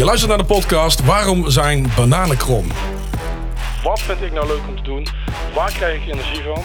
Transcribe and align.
Je 0.00 0.06
luistert 0.06 0.30
naar 0.30 0.38
de 0.38 0.54
podcast 0.54 1.04
Waarom 1.04 1.50
zijn 1.50 1.92
bananen 1.96 2.36
krom? 2.36 2.66
Wat 3.82 4.00
vind 4.00 4.22
ik 4.22 4.32
nou 4.32 4.46
leuk 4.46 4.68
om 4.68 4.76
te 4.76 4.82
doen? 4.82 5.06
Waar 5.54 5.72
krijg 5.72 6.02
ik 6.02 6.12
energie 6.12 6.42
van? 6.42 6.62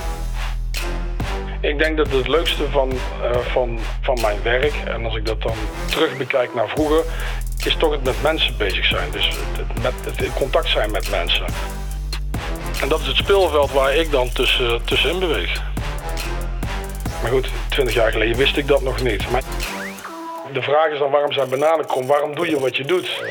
Ik 1.61 1.77
denk 1.77 1.97
dat 1.97 2.11
het 2.11 2.27
leukste 2.27 2.69
van, 2.71 2.91
eh, 2.91 3.37
van, 3.39 3.79
van 4.01 4.21
mijn 4.21 4.37
werk, 4.43 4.73
en 4.85 5.05
als 5.05 5.15
ik 5.15 5.25
dat 5.25 5.41
dan 5.41 5.55
terug 5.85 6.17
bekijk 6.17 6.55
naar 6.55 6.67
vroeger, 6.67 7.03
is 7.65 7.75
toch 7.75 7.91
het 7.91 8.03
met 8.03 8.21
mensen 8.21 8.57
bezig 8.57 8.85
zijn. 8.85 9.11
Dus 9.11 9.29
het, 9.57 9.81
met, 9.83 10.21
in 10.21 10.33
contact 10.33 10.69
zijn 10.69 10.91
met 10.91 11.09
mensen. 11.09 11.45
En 12.81 12.87
dat 12.87 12.99
is 12.99 13.07
het 13.07 13.17
speelveld 13.17 13.71
waar 13.71 13.95
ik 13.95 14.11
dan 14.11 14.31
tussen, 14.31 14.81
tussenin 14.85 15.19
beweeg. 15.19 15.61
Maar 17.21 17.31
goed, 17.31 17.47
20 17.69 17.95
jaar 17.95 18.11
geleden 18.11 18.37
wist 18.37 18.57
ik 18.57 18.67
dat 18.67 18.81
nog 18.81 19.01
niet. 19.01 19.31
Maar 19.31 19.43
de 20.53 20.61
vraag 20.61 20.91
is 20.91 20.99
dan 20.99 21.11
waarom 21.11 21.31
zijn 21.31 21.49
bananen 21.49 21.85
krom? 21.85 22.07
Waarom 22.07 22.35
doe 22.35 22.49
je 22.49 22.59
wat 22.59 22.75
je 22.75 22.85
doet? 22.85 23.21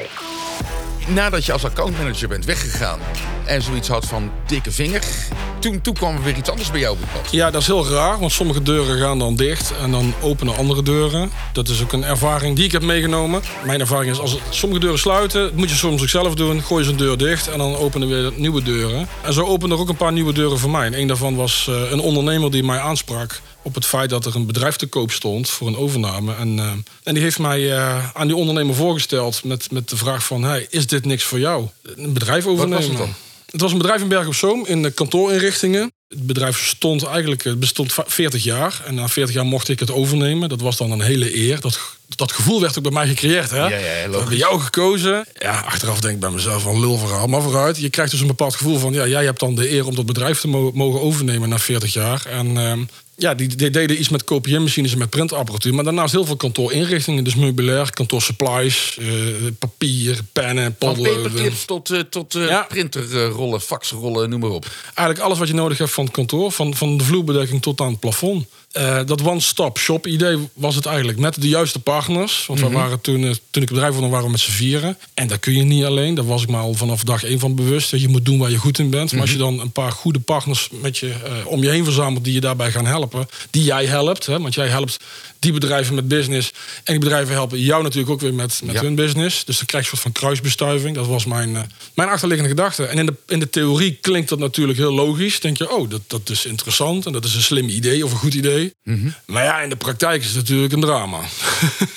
Nadat 1.08 1.44
je 1.44 1.52
als 1.52 1.64
accountmanager 1.64 2.28
bent 2.28 2.44
weggegaan 2.44 3.00
en 3.46 3.62
zoiets 3.62 3.88
had 3.88 4.06
van 4.06 4.30
dikke 4.46 4.72
vinger, 4.72 5.02
toen, 5.58 5.80
toen 5.80 5.94
kwam 5.94 6.14
er 6.14 6.22
weer 6.22 6.36
iets 6.36 6.50
anders 6.50 6.70
bij 6.70 6.80
jou 6.80 6.94
op 6.94 7.00
het 7.00 7.12
pad. 7.12 7.32
Ja, 7.32 7.50
dat 7.50 7.60
is 7.60 7.66
heel 7.66 7.88
raar, 7.88 8.18
want 8.18 8.32
sommige 8.32 8.62
deuren 8.62 8.98
gaan 8.98 9.18
dan 9.18 9.36
dicht 9.36 9.72
en 9.82 9.90
dan 9.90 10.14
openen 10.20 10.56
andere 10.56 10.82
deuren. 10.82 11.30
Dat 11.52 11.68
is 11.68 11.82
ook 11.82 11.92
een 11.92 12.04
ervaring 12.04 12.56
die 12.56 12.64
ik 12.64 12.72
heb 12.72 12.82
meegenomen. 12.82 13.42
Mijn 13.64 13.80
ervaring 13.80 14.12
is, 14.12 14.18
als 14.18 14.38
sommige 14.50 14.80
deuren 14.80 14.98
sluiten, 14.98 15.50
moet 15.54 15.70
je 15.70 15.76
soms 15.76 16.02
ook 16.02 16.08
zelf 16.08 16.34
doen. 16.34 16.62
Gooi 16.62 16.84
je 16.84 16.90
een 16.90 16.96
deur 16.96 17.18
dicht 17.18 17.48
en 17.48 17.58
dan 17.58 17.76
openen 17.76 18.08
weer 18.08 18.32
nieuwe 18.36 18.62
deuren. 18.62 19.08
En 19.22 19.32
zo 19.32 19.44
openen 19.44 19.76
er 19.76 19.82
ook 19.82 19.88
een 19.88 19.96
paar 19.96 20.12
nieuwe 20.12 20.32
deuren 20.32 20.58
voor 20.58 20.70
mij. 20.70 20.86
En 20.86 20.98
een 20.98 21.06
daarvan 21.06 21.36
was 21.36 21.66
eh, 21.68 21.90
een 21.90 22.00
ondernemer 22.00 22.50
die 22.50 22.64
mij 22.64 22.78
aansprak 22.78 23.40
op 23.64 23.74
het 23.74 23.86
feit 23.86 24.10
dat 24.10 24.26
er 24.26 24.36
een 24.36 24.46
bedrijf 24.46 24.76
te 24.76 24.86
koop 24.86 25.10
stond 25.10 25.50
voor 25.50 25.66
een 25.66 25.76
overname. 25.76 26.34
En, 26.34 26.56
uh, 26.56 26.70
en 27.02 27.14
die 27.14 27.22
heeft 27.22 27.38
mij 27.38 27.60
uh, 27.60 28.08
aan 28.14 28.26
die 28.26 28.36
ondernemer 28.36 28.74
voorgesteld 28.74 29.44
met, 29.44 29.70
met 29.70 29.88
de 29.88 29.96
vraag 29.96 30.24
van... 30.24 30.42
Hey, 30.42 30.66
is 30.70 30.86
dit 30.86 31.04
niks 31.04 31.24
voor 31.24 31.38
jou? 31.38 31.68
Een 31.96 32.12
bedrijf 32.12 32.46
overnemen. 32.46 32.78
Wat 32.78 32.88
was 32.88 32.98
het 32.98 33.06
dan? 33.06 33.14
Het 33.54 33.60
was 33.60 33.72
een 33.72 33.78
bedrijf 33.78 34.00
in 34.00 34.08
Berg 34.08 34.26
op 34.26 34.34
Zoom 34.34 34.66
in 34.66 34.82
de 34.82 34.90
kantoorinrichtingen. 34.90 35.92
Het 36.08 36.26
bedrijf 36.26 36.66
stond 36.66 37.04
eigenlijk, 37.04 37.44
het 37.44 37.60
bestond 37.60 37.94
40 38.06 38.42
jaar. 38.42 38.82
En 38.86 38.94
na 38.94 39.08
40 39.08 39.34
jaar 39.34 39.44
mocht 39.44 39.68
ik 39.68 39.80
het 39.80 39.90
overnemen. 39.90 40.48
Dat 40.48 40.60
was 40.60 40.76
dan 40.76 40.90
een 40.90 41.00
hele 41.00 41.36
eer. 41.36 41.60
Dat, 41.60 41.80
dat 42.08 42.32
gevoel 42.32 42.60
werd 42.60 42.76
ook 42.76 42.82
bij 42.82 42.92
mij 42.92 43.06
gecreëerd. 43.06 43.50
Hè? 43.50 43.56
Ja, 43.56 43.68
ja, 43.68 44.08
we 44.10 44.16
hebben 44.16 44.36
jou 44.36 44.60
gekozen. 44.60 45.26
Ja, 45.38 45.60
achteraf 45.60 46.00
denk 46.00 46.14
ik 46.14 46.20
bij 46.20 46.30
mezelf 46.30 46.62
van 46.62 46.80
lul 46.80 46.98
verhaal. 46.98 47.26
Maar 47.26 47.42
vooruit, 47.42 47.76
je 47.76 47.90
krijgt 47.90 48.10
dus 48.10 48.20
een 48.20 48.26
bepaald 48.26 48.54
gevoel 48.54 48.78
van... 48.78 48.92
ja, 48.92 49.06
jij 49.06 49.24
hebt 49.24 49.40
dan 49.40 49.54
de 49.54 49.70
eer 49.70 49.86
om 49.86 49.94
dat 49.94 50.06
bedrijf 50.06 50.40
te 50.40 50.48
mo 50.48 50.70
mogen 50.74 51.00
overnemen 51.00 51.48
na 51.48 51.58
40 51.58 51.92
jaar. 51.92 52.26
En 52.26 52.56
uh, 52.56 52.72
ja, 53.16 53.34
die, 53.34 53.56
die, 53.56 53.70
deden 53.70 53.98
iets 53.98 54.08
met 54.08 54.24
KPM-machines 54.24 54.92
en 54.92 54.98
met 54.98 55.10
printapparatuur. 55.10 55.74
Maar 55.74 55.84
daarnaast 55.84 56.12
heel 56.12 56.24
veel 56.24 56.36
kantoorinrichtingen. 56.36 57.24
Dus 57.24 57.34
meubilair, 57.34 57.90
kantoor-supplies, 57.90 58.96
uh, 59.00 59.08
papier, 59.58 60.18
pennen, 60.32 60.74
poddelen. 60.74 61.12
Van 61.12 61.22
paperclips 61.22 61.64
tot, 61.64 61.90
uh, 61.90 62.00
tot 62.00 62.34
uh, 62.34 62.48
ja. 62.48 62.66
printerrollen, 62.68 63.60
faxrollen, 63.60 64.30
noem 64.30 64.40
maar 64.40 64.50
op. 64.50 64.66
Eigenlijk 64.84 65.18
alles 65.18 65.38
wat 65.38 65.48
je 65.48 65.54
nodig 65.54 65.78
hebt 65.78 65.90
van 65.90 66.04
het 66.04 66.12
kantoor. 66.12 66.52
Van, 66.52 66.74
van 66.74 66.96
de 66.96 67.04
vloerbedekking 67.04 67.62
tot 67.62 67.80
aan 67.80 67.90
het 67.90 68.00
plafond. 68.00 68.46
Dat 69.06 69.22
one-stop-shop 69.22 70.06
idee 70.06 70.48
was 70.52 70.74
het 70.74 70.86
eigenlijk. 70.86 71.18
Met 71.18 71.40
de 71.40 71.48
juiste 71.48 71.78
partners. 71.78 72.46
Want 72.46 72.60
mm 72.60 72.66
-hmm. 72.66 72.74
we 72.74 72.80
waren 72.80 73.00
toen, 73.00 73.36
toen 73.50 73.62
ik 73.62 73.68
bedrijf 73.68 73.94
vond, 73.94 74.10
waren 74.10 74.26
we 74.26 74.30
met 74.30 74.40
z'n 74.40 74.50
vieren. 74.50 74.98
En 75.14 75.26
dat 75.26 75.38
kun 75.38 75.56
je 75.56 75.62
niet 75.62 75.84
alleen. 75.84 76.14
Daar 76.14 76.26
was 76.26 76.42
ik 76.42 76.48
me 76.48 76.56
al 76.56 76.74
vanaf 76.74 77.04
dag 77.04 77.24
één 77.24 77.38
van 77.38 77.54
bewust. 77.54 77.90
Je 77.90 78.08
moet 78.08 78.24
doen 78.24 78.38
waar 78.38 78.50
je 78.50 78.56
goed 78.56 78.78
in 78.78 78.90
bent. 78.90 78.92
Maar 78.92 79.04
mm 79.04 79.10
-hmm. 79.10 79.20
als 79.20 79.30
je 79.30 79.38
dan 79.38 79.60
een 79.60 79.72
paar 79.72 79.92
goede 79.92 80.20
partners 80.20 80.68
met 80.72 80.98
je, 80.98 81.12
om 81.44 81.62
je 81.62 81.70
heen 81.70 81.84
verzamelt... 81.84 82.24
die 82.24 82.34
je 82.34 82.40
daarbij 82.40 82.70
gaan 82.70 82.86
helpen 82.86 83.28
die 83.50 83.64
jij 83.64 83.86
helpt. 83.86 84.26
Hè? 84.26 84.40
Want 84.40 84.54
jij 84.54 84.68
helpt 84.68 84.96
die 85.38 85.52
bedrijven 85.52 85.94
met 85.94 86.08
business. 86.08 86.52
En 86.74 86.92
die 86.92 86.98
bedrijven 86.98 87.34
helpen 87.34 87.60
jou 87.60 87.82
natuurlijk 87.82 88.12
ook 88.12 88.20
weer 88.20 88.34
met, 88.34 88.60
met 88.64 88.74
ja. 88.74 88.80
hun 88.80 88.94
business. 88.94 89.44
Dus 89.44 89.56
dan 89.56 89.66
krijg 89.66 89.84
je 89.84 89.90
een 89.90 89.98
soort 89.98 90.12
van 90.14 90.22
kruisbestuiving. 90.22 90.94
Dat 90.94 91.06
was 91.06 91.24
mijn, 91.24 91.50
uh, 91.50 91.60
mijn 91.94 92.08
achterliggende 92.08 92.50
gedachte. 92.50 92.84
En 92.84 92.98
in 92.98 93.06
de, 93.06 93.14
in 93.26 93.38
de 93.38 93.50
theorie 93.50 93.98
klinkt 94.00 94.28
dat 94.28 94.38
natuurlijk 94.38 94.78
heel 94.78 94.92
logisch. 94.92 95.40
Denk 95.40 95.58
je, 95.58 95.70
oh, 95.70 95.90
dat, 95.90 96.00
dat 96.06 96.30
is 96.30 96.46
interessant 96.46 97.06
en 97.06 97.12
dat 97.12 97.24
is 97.24 97.34
een 97.34 97.42
slim 97.42 97.68
idee 97.68 98.04
of 98.04 98.12
een 98.12 98.18
goed 98.18 98.34
idee. 98.34 98.63
Mm 98.82 99.00
-hmm. 99.00 99.14
Maar 99.26 99.44
ja, 99.44 99.60
in 99.60 99.68
de 99.68 99.76
praktijk 99.76 100.22
is 100.22 100.26
het 100.26 100.36
natuurlijk 100.36 100.72
een 100.72 100.80
drama. 100.80 101.20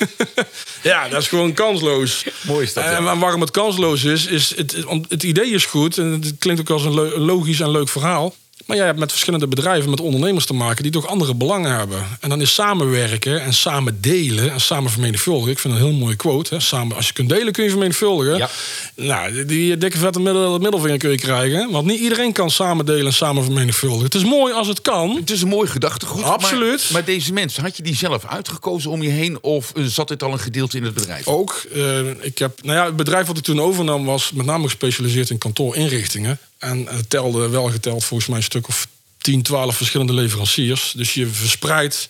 ja, 0.84 1.10
dat 1.10 1.22
is 1.22 1.28
gewoon 1.28 1.54
kansloos. 1.54 2.26
Mooi 2.42 2.64
is 2.64 2.74
dat. 2.74 2.84
En 2.84 3.20
waarom 3.20 3.42
het 3.42 3.52
kansloos 3.52 4.04
is, 4.04 4.26
is 4.26 4.56
het, 4.56 4.76
het 5.08 5.24
idee 5.24 5.50
is 5.50 5.66
goed. 5.66 5.98
En 5.98 6.12
het 6.12 6.36
klinkt 6.40 6.62
ook 6.62 6.70
als 6.70 6.84
een 6.84 6.94
logisch 7.18 7.60
en 7.60 7.72
leuk 7.72 7.90
verhaal. 7.90 8.36
Maar 8.68 8.78
jij 8.78 8.86
hebt 8.86 9.00
met 9.00 9.12
verschillende 9.12 9.48
bedrijven, 9.48 9.90
met 9.90 10.02
ondernemers 10.02 10.46
te 10.46 10.54
maken 10.54 10.84
die 10.84 10.92
toch 10.92 11.08
andere 11.08 11.36
belangen 11.36 11.78
hebben. 11.78 12.06
En 12.20 12.30
dan 12.30 12.42
is 12.42 12.54
samenwerken 12.54 13.42
en 13.42 13.54
samen 13.54 14.02
delen 14.02 14.52
en 14.52 14.62
samen 14.62 14.92
vermenigvuldigen. 14.92 15.52
Ik 15.52 15.60
vind 15.60 15.74
dat 15.74 15.84
een 15.84 15.90
heel 15.90 16.00
mooie 16.00 16.16
quote. 16.16 16.54
Hè? 16.54 16.60
Samen, 16.60 16.96
als 16.96 17.08
je 17.08 17.14
kunt 17.14 17.30
delen, 17.30 17.54
kun 17.54 17.64
je 17.64 17.70
vermenigvuldigen. 17.70 18.38
Ja. 18.38 18.50
Nou, 18.96 19.46
die 19.46 19.78
dikke 19.78 19.98
vette 19.98 20.20
middel, 20.20 20.60
middelvinger 20.60 20.98
kun 20.98 21.10
je 21.10 21.18
krijgen. 21.18 21.72
Want 21.72 21.86
niet 21.86 22.00
iedereen 22.00 22.32
kan 22.32 22.52
samen 22.52 22.86
delen 22.86 23.06
en 23.06 23.14
samen 23.14 23.44
vermenigvuldigen. 23.44 24.06
Het 24.06 24.16
is 24.16 24.24
mooi 24.24 24.54
als 24.54 24.68
het 24.68 24.82
kan. 24.82 25.16
Het 25.16 25.32
is 25.32 25.42
een 25.42 25.48
mooi 25.48 25.68
gedachtegoed. 25.68 26.24
Absoluut. 26.24 26.84
Maar, 26.84 26.92
maar, 26.92 27.06
deze 27.06 27.34
mensen, 27.34 27.64
had 27.64 27.78
je 27.78 27.84
die 27.84 27.96
zelf 27.96 28.26
uitgekozen 28.26 28.92
om 28.92 29.02
je 29.02 29.10
heen? 29.10 29.44
Of 29.44 29.72
zat 29.76 30.08
dit 30.08 30.24
al 30.24 30.32
een 30.32 30.40
gedeelte 30.40 30.78
in 30.78 30.84
het 30.84 30.94
bedrijf? 30.94 31.28
Ook. 31.28 31.66
Uh, 31.76 32.00
ik 32.22 32.38
heb, 32.38 32.64
nou 32.64 32.78
ja, 32.78 32.86
het 32.86 32.96
bedrijf 32.96 33.28
wat 33.28 33.38
ik 33.38 33.44
toen 33.44 33.62
overnam 33.62 34.06
was 34.06 34.32
met 34.32 34.46
name 34.46 34.64
gespecialiseerd 34.64 35.30
in 35.30 35.38
kantoorinrichtingen. 35.38 36.40
En 36.60 36.88
het 36.88 37.10
telde 37.10 37.50
wel 37.50 37.70
geteld 37.70 38.04
volgens 38.04 38.30
mij 38.30 38.38
een 38.38 38.44
stuk 38.44 38.68
of 38.68 38.88
10, 39.18 39.42
12 39.42 39.76
verschillende 39.76 40.14
leveranciers. 40.14 40.94
Dus 40.96 41.14
je 41.14 41.28
verspreidt 41.28 42.10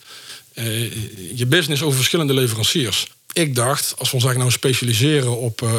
uh, 0.54 0.92
je 1.36 1.46
business 1.46 1.82
over 1.82 1.96
verschillende 1.96 2.34
leveranciers. 2.34 3.08
Ik 3.34 3.56
dacht, 3.56 3.94
als 3.98 4.10
we 4.10 4.16
ons 4.16 4.26
eigenlijk 4.26 4.38
nou 4.38 4.52
specialiseren 4.52 5.38
op 5.38 5.62
uh, 5.62 5.74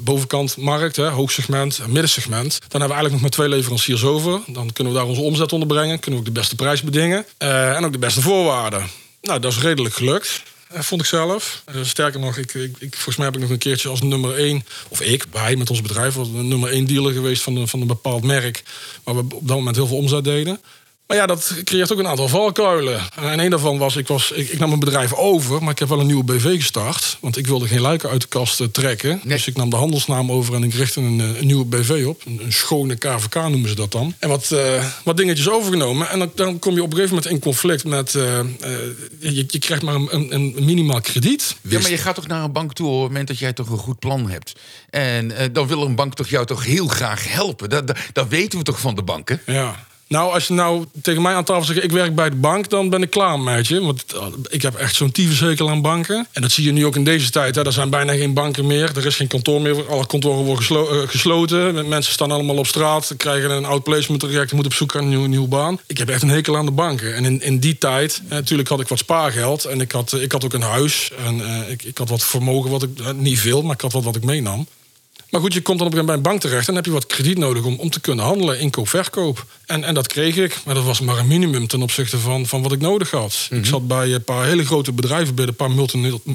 bovenkant 0.00 0.56
markt, 0.56 0.96
hè, 0.96 1.08
hoogsegment 1.08 1.78
en 1.78 1.92
middensegment, 1.92 2.50
dan 2.50 2.80
hebben 2.80 2.88
we 2.88 2.94
eigenlijk 2.94 3.12
nog 3.12 3.20
maar 3.20 3.30
twee 3.30 3.48
leveranciers 3.48 4.02
over. 4.04 4.40
Dan 4.46 4.72
kunnen 4.72 4.92
we 4.92 4.98
daar 4.98 5.08
onze 5.08 5.20
omzet 5.20 5.52
onder 5.52 5.68
brengen, 5.68 5.98
kunnen 5.98 6.20
we 6.20 6.26
ook 6.26 6.34
de 6.34 6.40
beste 6.40 6.56
prijs 6.56 6.82
bedingen 6.82 7.26
en 7.38 7.84
ook 7.84 7.92
de 7.92 7.98
beste 7.98 8.20
voorwaarden. 8.20 8.90
Nou, 9.22 9.40
dat 9.40 9.52
is 9.52 9.58
redelijk 9.58 9.94
gelukt 9.94 10.42
vond 10.74 11.00
ik 11.00 11.06
zelf. 11.06 11.62
Uh, 11.74 11.84
sterker 11.84 12.20
nog, 12.20 12.36
ik, 12.36 12.54
ik, 12.54 12.76
ik, 12.78 12.94
volgens 12.94 13.16
mij 13.16 13.26
heb 13.26 13.34
ik 13.34 13.40
nog 13.40 13.50
een 13.50 13.58
keertje 13.58 13.88
als 13.88 14.02
nummer 14.02 14.34
één... 14.34 14.64
of 14.88 15.00
ik, 15.00 15.26
wij 15.30 15.56
met 15.56 15.70
ons 15.70 15.82
bedrijf, 15.82 16.14
was 16.14 16.28
nummer 16.28 16.70
één 16.70 16.86
dealer 16.86 17.12
geweest 17.12 17.42
van, 17.42 17.68
van 17.68 17.80
een 17.80 17.86
bepaald 17.86 18.22
merk... 18.22 18.62
waar 19.04 19.14
we 19.14 19.20
op 19.20 19.48
dat 19.48 19.56
moment 19.56 19.76
heel 19.76 19.86
veel 19.86 19.96
omzet 19.96 20.24
deden. 20.24 20.60
Maar 21.12 21.20
ja, 21.20 21.26
dat 21.26 21.54
creëert 21.64 21.92
ook 21.92 21.98
een 21.98 22.08
aantal 22.08 22.28
valkuilen. 22.28 23.00
En 23.14 23.38
een 23.38 23.50
daarvan 23.50 23.78
was, 23.78 23.96
ik, 23.96 24.08
was 24.08 24.30
ik, 24.30 24.48
ik, 24.48 24.58
nam 24.58 24.72
een 24.72 24.78
bedrijf 24.78 25.14
over, 25.14 25.62
maar 25.62 25.72
ik 25.72 25.78
heb 25.78 25.88
wel 25.88 26.00
een 26.00 26.06
nieuwe 26.06 26.24
BV 26.24 26.56
gestart. 26.56 27.16
Want 27.20 27.36
ik 27.36 27.46
wilde 27.46 27.66
geen 27.66 27.80
luiken 27.80 28.10
uit 28.10 28.20
de 28.20 28.26
kast 28.26 28.60
eh, 28.60 28.66
trekken. 28.66 29.08
Nee. 29.08 29.36
Dus 29.36 29.46
ik 29.46 29.56
nam 29.56 29.70
de 29.70 29.76
handelsnaam 29.76 30.32
over 30.32 30.54
en 30.54 30.62
ik 30.62 30.74
richtte 30.74 31.00
een, 31.00 31.20
eh, 31.20 31.40
een 31.40 31.46
nieuwe 31.46 31.64
BV 31.64 32.04
op. 32.06 32.22
Een, 32.26 32.40
een, 32.44 32.52
schone 32.52 32.96
KVK 32.96 33.34
noemen 33.34 33.68
ze 33.68 33.74
dat 33.74 33.92
dan. 33.92 34.14
En 34.18 34.28
wat, 34.28 34.50
uh, 34.52 34.84
wat 35.04 35.16
dingetjes 35.16 35.48
overgenomen. 35.48 36.08
En 36.10 36.18
dan, 36.18 36.32
dan, 36.34 36.58
kom 36.58 36.74
je 36.74 36.82
op 36.82 36.90
een 36.90 36.96
gegeven 36.96 37.14
moment 37.14 37.32
in 37.32 37.40
conflict 37.40 37.84
met... 37.84 38.14
Uh, 38.14 38.38
uh, 38.38 38.44
je, 39.18 39.44
je, 39.48 39.58
krijgt 39.58 39.82
maar 39.82 39.94
een, 39.94 40.34
een, 40.34 40.54
minimaal 40.60 41.00
krediet. 41.00 41.56
Ja, 41.62 41.80
maar 41.80 41.90
je 41.90 41.96
gaat 41.96 42.14
toch 42.14 42.26
naar 42.26 42.44
een 42.44 42.52
bank 42.52 42.72
toe 42.72 42.86
op 42.86 42.98
het 43.00 43.08
moment 43.08 43.28
dat 43.28 43.38
jij 43.38 43.52
toch 43.52 43.68
een 43.68 43.78
goed 43.78 43.98
plan 43.98 44.30
hebt. 44.30 44.52
En 44.90 45.32
dan 45.52 45.66
wil 45.66 45.82
een 45.82 45.94
bank 45.94 46.14
toch 46.14 46.28
jou 46.28 46.46
toch 46.46 46.64
heel 46.64 46.86
graag 46.86 47.32
helpen. 47.32 47.70
Dat, 47.70 47.86
dat, 47.86 47.96
dat 48.12 48.28
weten 48.28 48.58
we 48.58 48.64
toch 48.64 48.80
van 48.80 48.94
de 48.94 49.02
banken? 49.02 49.40
Ja. 49.46 49.90
Nou, 50.12 50.32
als 50.32 50.46
je 50.46 50.54
nou 50.54 50.84
tegen 51.02 51.22
mij 51.22 51.34
aan 51.34 51.44
tafel 51.44 51.64
zegt... 51.64 51.84
ik 51.84 51.90
werk 51.90 52.14
bij 52.14 52.30
de 52.30 52.36
bank, 52.36 52.70
dan 52.70 52.90
ben 52.90 53.02
ik 53.02 53.10
klaar 53.10 53.40
met. 53.40 53.68
Want 53.68 54.04
ik 54.48 54.62
heb 54.62 54.74
echt 54.74 54.94
zo'n 54.94 55.12
tyfushekel 55.12 55.70
aan 55.70 55.82
banken. 55.82 56.26
En 56.32 56.42
dat 56.42 56.50
zie 56.50 56.64
je 56.64 56.72
nu 56.72 56.86
ook 56.86 56.96
in 56.96 57.04
deze 57.04 57.30
tijd. 57.30 57.54
Hè. 57.54 57.64
Er 57.64 57.72
zijn 57.72 57.90
bijna 57.90 58.12
geen 58.12 58.34
banken 58.34 58.66
meer. 58.66 58.96
Er 58.96 59.06
is 59.06 59.16
geen 59.16 59.26
kantoor 59.26 59.60
meer. 59.60 59.88
Alle 59.88 60.06
kantoren 60.06 60.44
worden 60.44 60.64
uh, 60.70 61.08
gesloten. 61.08 61.88
Mensen 61.88 62.12
staan 62.12 62.30
allemaal 62.30 62.56
op 62.56 62.66
straat. 62.66 63.14
Krijgen 63.16 63.50
een 63.50 63.64
outplacement 63.64 64.20
traject. 64.20 64.52
Moeten 64.52 64.72
op 64.72 64.78
zoek 64.78 64.92
naar 64.92 65.02
een 65.02 65.08
nieuwe, 65.08 65.28
nieuwe 65.28 65.48
baan. 65.48 65.78
Ik 65.86 65.98
heb 65.98 66.08
echt 66.08 66.22
een 66.22 66.28
hekel 66.28 66.56
aan 66.56 66.66
de 66.66 66.72
banken. 66.72 67.14
En 67.14 67.24
in, 67.24 67.42
in 67.42 67.58
die 67.58 67.78
tijd, 67.78 68.22
natuurlijk 68.28 68.68
had 68.68 68.80
ik 68.80 68.88
wat 68.88 68.98
spaargeld. 68.98 69.64
En 69.64 69.80
ik 69.80 69.92
had, 69.92 70.12
ik 70.12 70.32
had 70.32 70.44
ook 70.44 70.52
een 70.52 70.62
huis. 70.62 71.10
En 71.24 71.42
ik, 71.68 71.82
ik 71.82 71.98
had 71.98 72.08
wat 72.08 72.24
vermogen, 72.24 72.70
wat 72.70 72.82
ik, 72.82 72.90
niet 73.14 73.40
veel, 73.40 73.62
maar 73.62 73.74
ik 73.74 73.80
had 73.80 73.92
wat 73.92 74.04
wat 74.04 74.16
ik 74.16 74.24
meenam. 74.24 74.66
Maar 75.32 75.40
goed, 75.40 75.52
je 75.52 75.62
komt 75.62 75.78
dan 75.78 75.86
op 75.86 75.94
een 75.94 76.06
bij 76.06 76.14
een 76.14 76.22
bank 76.22 76.40
terecht 76.40 76.60
en 76.60 76.66
dan 76.66 76.74
heb 76.74 76.84
je 76.84 76.90
wat 76.90 77.06
krediet 77.06 77.38
nodig 77.38 77.64
om, 77.64 77.76
om 77.78 77.90
te 77.90 78.00
kunnen 78.00 78.24
handelen, 78.24 78.58
inkoop-verkoop. 78.58 79.46
En, 79.66 79.84
en 79.84 79.94
dat 79.94 80.06
kreeg 80.06 80.36
ik, 80.36 80.58
maar 80.64 80.74
dat 80.74 80.84
was 80.84 81.00
maar 81.00 81.18
een 81.18 81.26
minimum 81.26 81.66
ten 81.66 81.82
opzichte 81.82 82.18
van, 82.18 82.46
van 82.46 82.62
wat 82.62 82.72
ik 82.72 82.80
nodig 82.80 83.10
had. 83.10 83.36
Mm 83.40 83.46
-hmm. 83.48 83.58
Ik 83.58 83.64
zat 83.64 83.86
bij 83.86 84.14
een 84.14 84.24
paar 84.24 84.44
hele 84.44 84.64
grote 84.64 84.92
bedrijven, 84.92 85.34
bij 85.34 85.46
een 85.46 85.54
paar 85.54 85.70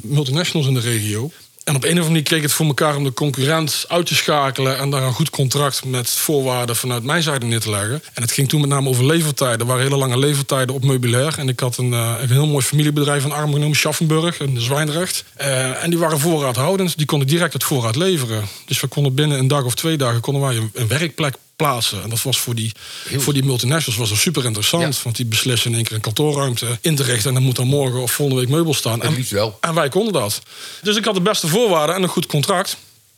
multinationals 0.01 0.67
in 0.67 0.73
de 0.73 0.79
regio. 0.79 1.31
En 1.67 1.75
op 1.75 1.83
een 1.83 1.89
of 1.89 1.95
andere 1.95 2.07
manier 2.07 2.23
kreeg 2.23 2.37
ik 2.37 2.43
het 2.43 2.53
voor 2.53 2.65
elkaar 2.65 2.95
om 2.95 3.03
de 3.03 3.13
concurrent 3.13 3.85
uit 3.87 4.05
te 4.05 4.15
schakelen 4.15 4.77
en 4.77 4.89
daar 4.89 5.03
een 5.03 5.13
goed 5.13 5.29
contract 5.29 5.85
met 5.85 6.09
voorwaarden 6.09 6.75
vanuit 6.75 7.03
mijn 7.03 7.23
zijde 7.23 7.45
neer 7.45 7.59
te 7.59 7.69
leggen. 7.69 8.01
En 8.13 8.21
het 8.21 8.31
ging 8.31 8.49
toen 8.49 8.61
met 8.61 8.69
name 8.69 8.89
over 8.89 9.05
levertijden. 9.05 9.59
Er 9.59 9.65
waren 9.65 9.83
hele 9.83 9.97
lange 9.97 10.17
levertijden 10.17 10.75
op 10.75 10.83
meubilair. 10.83 11.35
En 11.37 11.49
ik 11.49 11.59
had 11.59 11.77
een, 11.77 11.91
uh, 11.91 12.13
een 12.19 12.29
heel 12.29 12.47
mooi 12.47 12.63
familiebedrijf 12.63 13.21
van 13.21 13.31
arm 13.31 13.53
genomen, 13.53 13.77
Schaffenburg 13.77 14.39
in 14.39 14.61
Zwijndrecht. 14.61 15.23
Uh, 15.41 15.83
en 15.83 15.89
die 15.89 15.99
waren 15.99 16.19
voorraadhoudend, 16.19 16.97
die 16.97 17.05
konden 17.05 17.27
direct 17.27 17.53
het 17.53 17.63
voorraad 17.63 17.95
leveren. 17.95 18.43
Dus 18.65 18.79
we 18.79 18.87
konden 18.87 19.13
binnen 19.13 19.39
een 19.39 19.47
dag 19.47 19.63
of 19.63 19.75
twee 19.75 19.97
dagen 19.97 20.21
konden 20.21 20.41
wij 20.41 20.69
een 20.73 20.87
werkplek 20.87 21.35
plaatsen. 21.57 22.03
En 22.03 22.09
dat 22.09 22.21
was 22.21 22.39
voor 22.39 22.55
die, 22.55 22.71
voor 23.17 23.33
die 23.33 23.43
multinationals 23.43 23.99
was 23.99 24.09
dat 24.09 24.17
super 24.17 24.45
interessant. 24.45 24.95
Ja. 24.95 25.01
Want 25.03 25.15
die 25.15 25.25
beslissen 25.25 25.69
in 25.69 25.75
één 25.75 25.85
keer 25.85 25.95
een 25.95 26.01
kantoorruimte 26.01 26.77
in 26.81 26.95
te 26.95 27.03
richten. 27.03 27.27
En 27.27 27.33
dan 27.33 27.43
moet 27.43 27.55
dan 27.55 27.67
morgen 27.67 28.01
of 28.01 28.11
volgende 28.11 28.41
week 28.41 28.49
meubel 28.49 28.73
staan. 28.73 29.01
En, 29.01 29.25
en 29.59 29.73
wij 29.73 29.89
konden 29.89 30.13
dat. 30.13 30.41
Dus 30.81 30.95
ik 30.95 31.05
had 31.05 31.13
de 31.13 31.21
beste 31.21 31.47
voorwaarden 31.47 31.95
en 31.95 32.03
een 32.03 32.09
goed 32.09 32.25
contract. 32.25 32.77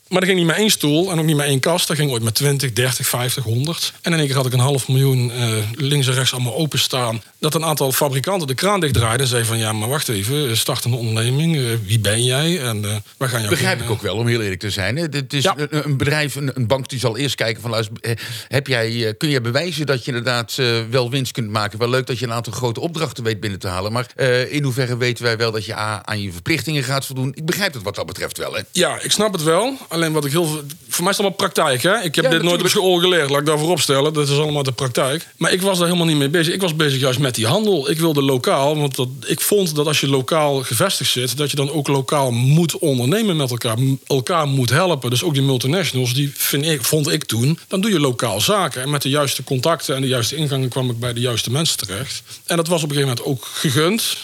Maar 0.10 0.20
dat 0.20 0.30
ging 0.30 0.38
niet 0.40 0.48
met 0.48 0.58
één 0.58 0.70
stoel 0.70 1.12
en 1.12 1.20
ook 1.20 1.26
niet 1.26 1.36
met 1.36 1.46
één 1.46 1.60
kast. 1.60 1.88
Dat 1.88 1.98
ging 1.98 2.12
ooit 2.12 2.24
met 2.24 2.36
20, 2.36 2.74
30, 2.74 3.08
50, 3.08 3.44
100. 3.44 3.94
En 4.02 4.12
in 4.14 4.18
één 4.18 4.28
keer 4.28 4.36
had 4.36 4.46
ik 4.46 4.54
een 4.54 4.60
half 4.60 4.88
miljoen 4.88 5.32
eh, 5.32 5.48
links 5.76 6.08
en 6.08 6.14
rechts 6.14 6.34
allemaal 6.34 6.56
openstaan. 6.56 7.22
Dat 7.40 7.54
een 7.56 7.64
aantal 7.66 7.92
fabrikanten 7.92 8.48
de 8.48 8.54
kraan 8.54 8.80
dichtdraaiden 8.80 9.22
en 9.22 9.28
zeiden 9.28 9.50
van... 9.50 9.58
ja, 9.60 9.74
maar 9.74 9.90
wacht 9.90 10.10
even, 10.10 10.58
start 10.58 10.86
een 10.86 10.94
onderneming. 10.94 11.56
Eh, 11.56 11.62
wie 11.86 12.00
ben 12.00 12.24
jij? 12.24 12.62
En 12.62 12.78
uh, 12.84 12.96
waar 13.18 13.30
gaan 13.30 13.40
jou 13.40 13.52
Begrijp 13.54 13.82
ik 13.82 13.90
ook 13.90 14.02
wel, 14.02 14.16
om 14.16 14.28
heel 14.28 14.42
eerlijk 14.42 14.60
te 14.60 14.70
zijn. 14.70 14.96
Het 14.96 15.34
is 15.34 15.44
Ja. 15.44 15.54
een, 15.58 15.68
een 15.86 15.98
bedrijf, 15.98 16.36
een, 16.36 16.52
een 16.54 16.68
bank 16.68 16.90
die 16.90 17.00
zal 17.00 17.18
eerst 17.18 17.36
kijken 17.36 17.62
van... 17.62 17.72
Luister, 17.72 17.96
eh, 18.02 18.12
heb 18.48 18.68
jij, 18.68 19.08
eh, 19.08 19.14
kun 19.18 19.30
je 19.30 19.42
bewijzen 19.42 19.86
dat 19.86 20.00
je 20.06 20.08
inderdaad 20.12 20.56
eh, 20.60 20.66
wel 20.90 21.10
winst 21.10 21.32
kunt 21.32 21.50
maken? 21.50 21.80
Wel 21.80 21.90
leuk 21.90 22.08
dat 22.08 22.20
je 22.20 22.26
een 22.26 22.34
aantal 22.34 22.54
grote 22.54 22.80
opdrachten 22.80 23.24
weet 23.24 23.40
binnen 23.40 23.60
te 23.60 23.68
halen. 23.68 23.92
Maar 23.92 24.06
eh, 24.16 24.54
in 24.54 24.64
hoeverre 24.64 24.98
weten 24.98 25.24
wij 25.24 25.38
wel 25.38 25.52
dat 25.52 25.66
je 25.66 25.76
a- 25.76 26.02
aan 26.06 26.22
je 26.22 26.32
verplichtingen 26.32 26.84
gaat 26.84 27.06
voldoen? 27.06 27.32
Ik 27.36 27.46
begrijp 27.46 27.74
het 27.74 27.84
wat 27.84 27.96
dat 27.96 28.06
betreft 28.06 28.38
wel, 28.38 28.54
hè? 28.54 28.62
Ja, 28.72 29.00
ik 29.02 29.12
snap 29.12 29.34
het 29.34 29.44
wel. 29.44 29.78
Alleen 30.00 30.14
wat 30.14 30.26
ik 30.26 30.32
heel. 30.32 30.46
Voor 30.90 31.04
mij 31.04 31.12
is 31.12 31.18
het 31.18 31.26
allemaal 31.28 31.50
praktijk, 31.50 31.84
hè? 31.84 32.02
Ik 32.02 32.16
heb 32.16 32.26
Ja, 32.26 32.30
dit 32.30 32.42
nooit 32.44 32.62
op 32.62 32.68
school 32.68 33.00
geleerd, 33.00 33.30
laat 33.30 33.40
ik 33.40 33.46
daarvoor 33.46 33.70
opstellen. 33.70 34.14
Dat 34.14 34.30
is 34.30 34.38
allemaal 34.38 34.64
de 34.64 34.72
praktijk. 34.72 35.28
Maar 35.38 35.52
ik 35.52 35.62
was 35.62 35.78
daar 35.78 35.88
helemaal 35.88 36.08
niet 36.08 36.18
mee 36.18 36.30
bezig. 36.30 36.54
Ik 36.54 36.62
was 36.62 36.76
bezig 36.76 37.00
juist 37.00 37.20
met 37.20 37.36
die 37.36 37.48
handel. 37.48 37.90
Ik 37.90 38.00
wilde 38.00 38.22
lokaal, 38.22 38.78
want 38.78 38.96
dat, 38.96 39.08
ik 39.26 39.42
vond 39.42 39.76
dat 39.76 39.88
als 39.88 40.00
je 40.00 40.08
lokaal 40.08 40.64
gevestigd 40.64 41.12
zit, 41.12 41.38
dat 41.38 41.50
je 41.50 41.56
dan 41.56 41.72
ook 41.72 41.88
lokaal 41.88 42.32
moet 42.32 42.78
ondernemen 42.78 43.36
met 43.38 43.50
elkaar. 43.50 43.78
Elkaar 44.08 44.48
moet 44.48 44.70
helpen. 44.70 45.10
Dus 45.10 45.24
ook 45.24 45.34
die 45.34 45.44
multinationals, 45.44 46.14
die 46.14 46.32
vind 46.36 46.66
ik, 46.66 46.84
vond 46.84 47.12
ik 47.12 47.24
toen, 47.24 47.60
dan 47.68 47.82
doe 47.82 47.92
je 47.92 48.00
lokaal 48.00 48.42
zaken. 48.42 48.82
En 48.82 48.90
met 48.90 49.02
de 49.02 49.10
juiste 49.10 49.44
contacten 49.44 49.96
en 49.96 50.02
de 50.02 50.08
juiste 50.08 50.36
ingangen 50.36 50.70
kwam 50.70 50.90
ik 50.90 51.00
bij 51.00 51.14
de 51.14 51.20
juiste 51.20 51.52
mensen 51.52 51.78
terecht. 51.78 52.24
En 52.46 52.56
dat 52.56 52.68
was 52.68 52.84
op 52.84 52.90
een 52.90 52.96
gegeven 52.96 53.16
moment 53.16 53.42
ook 53.42 53.48
gegund. 53.54 54.18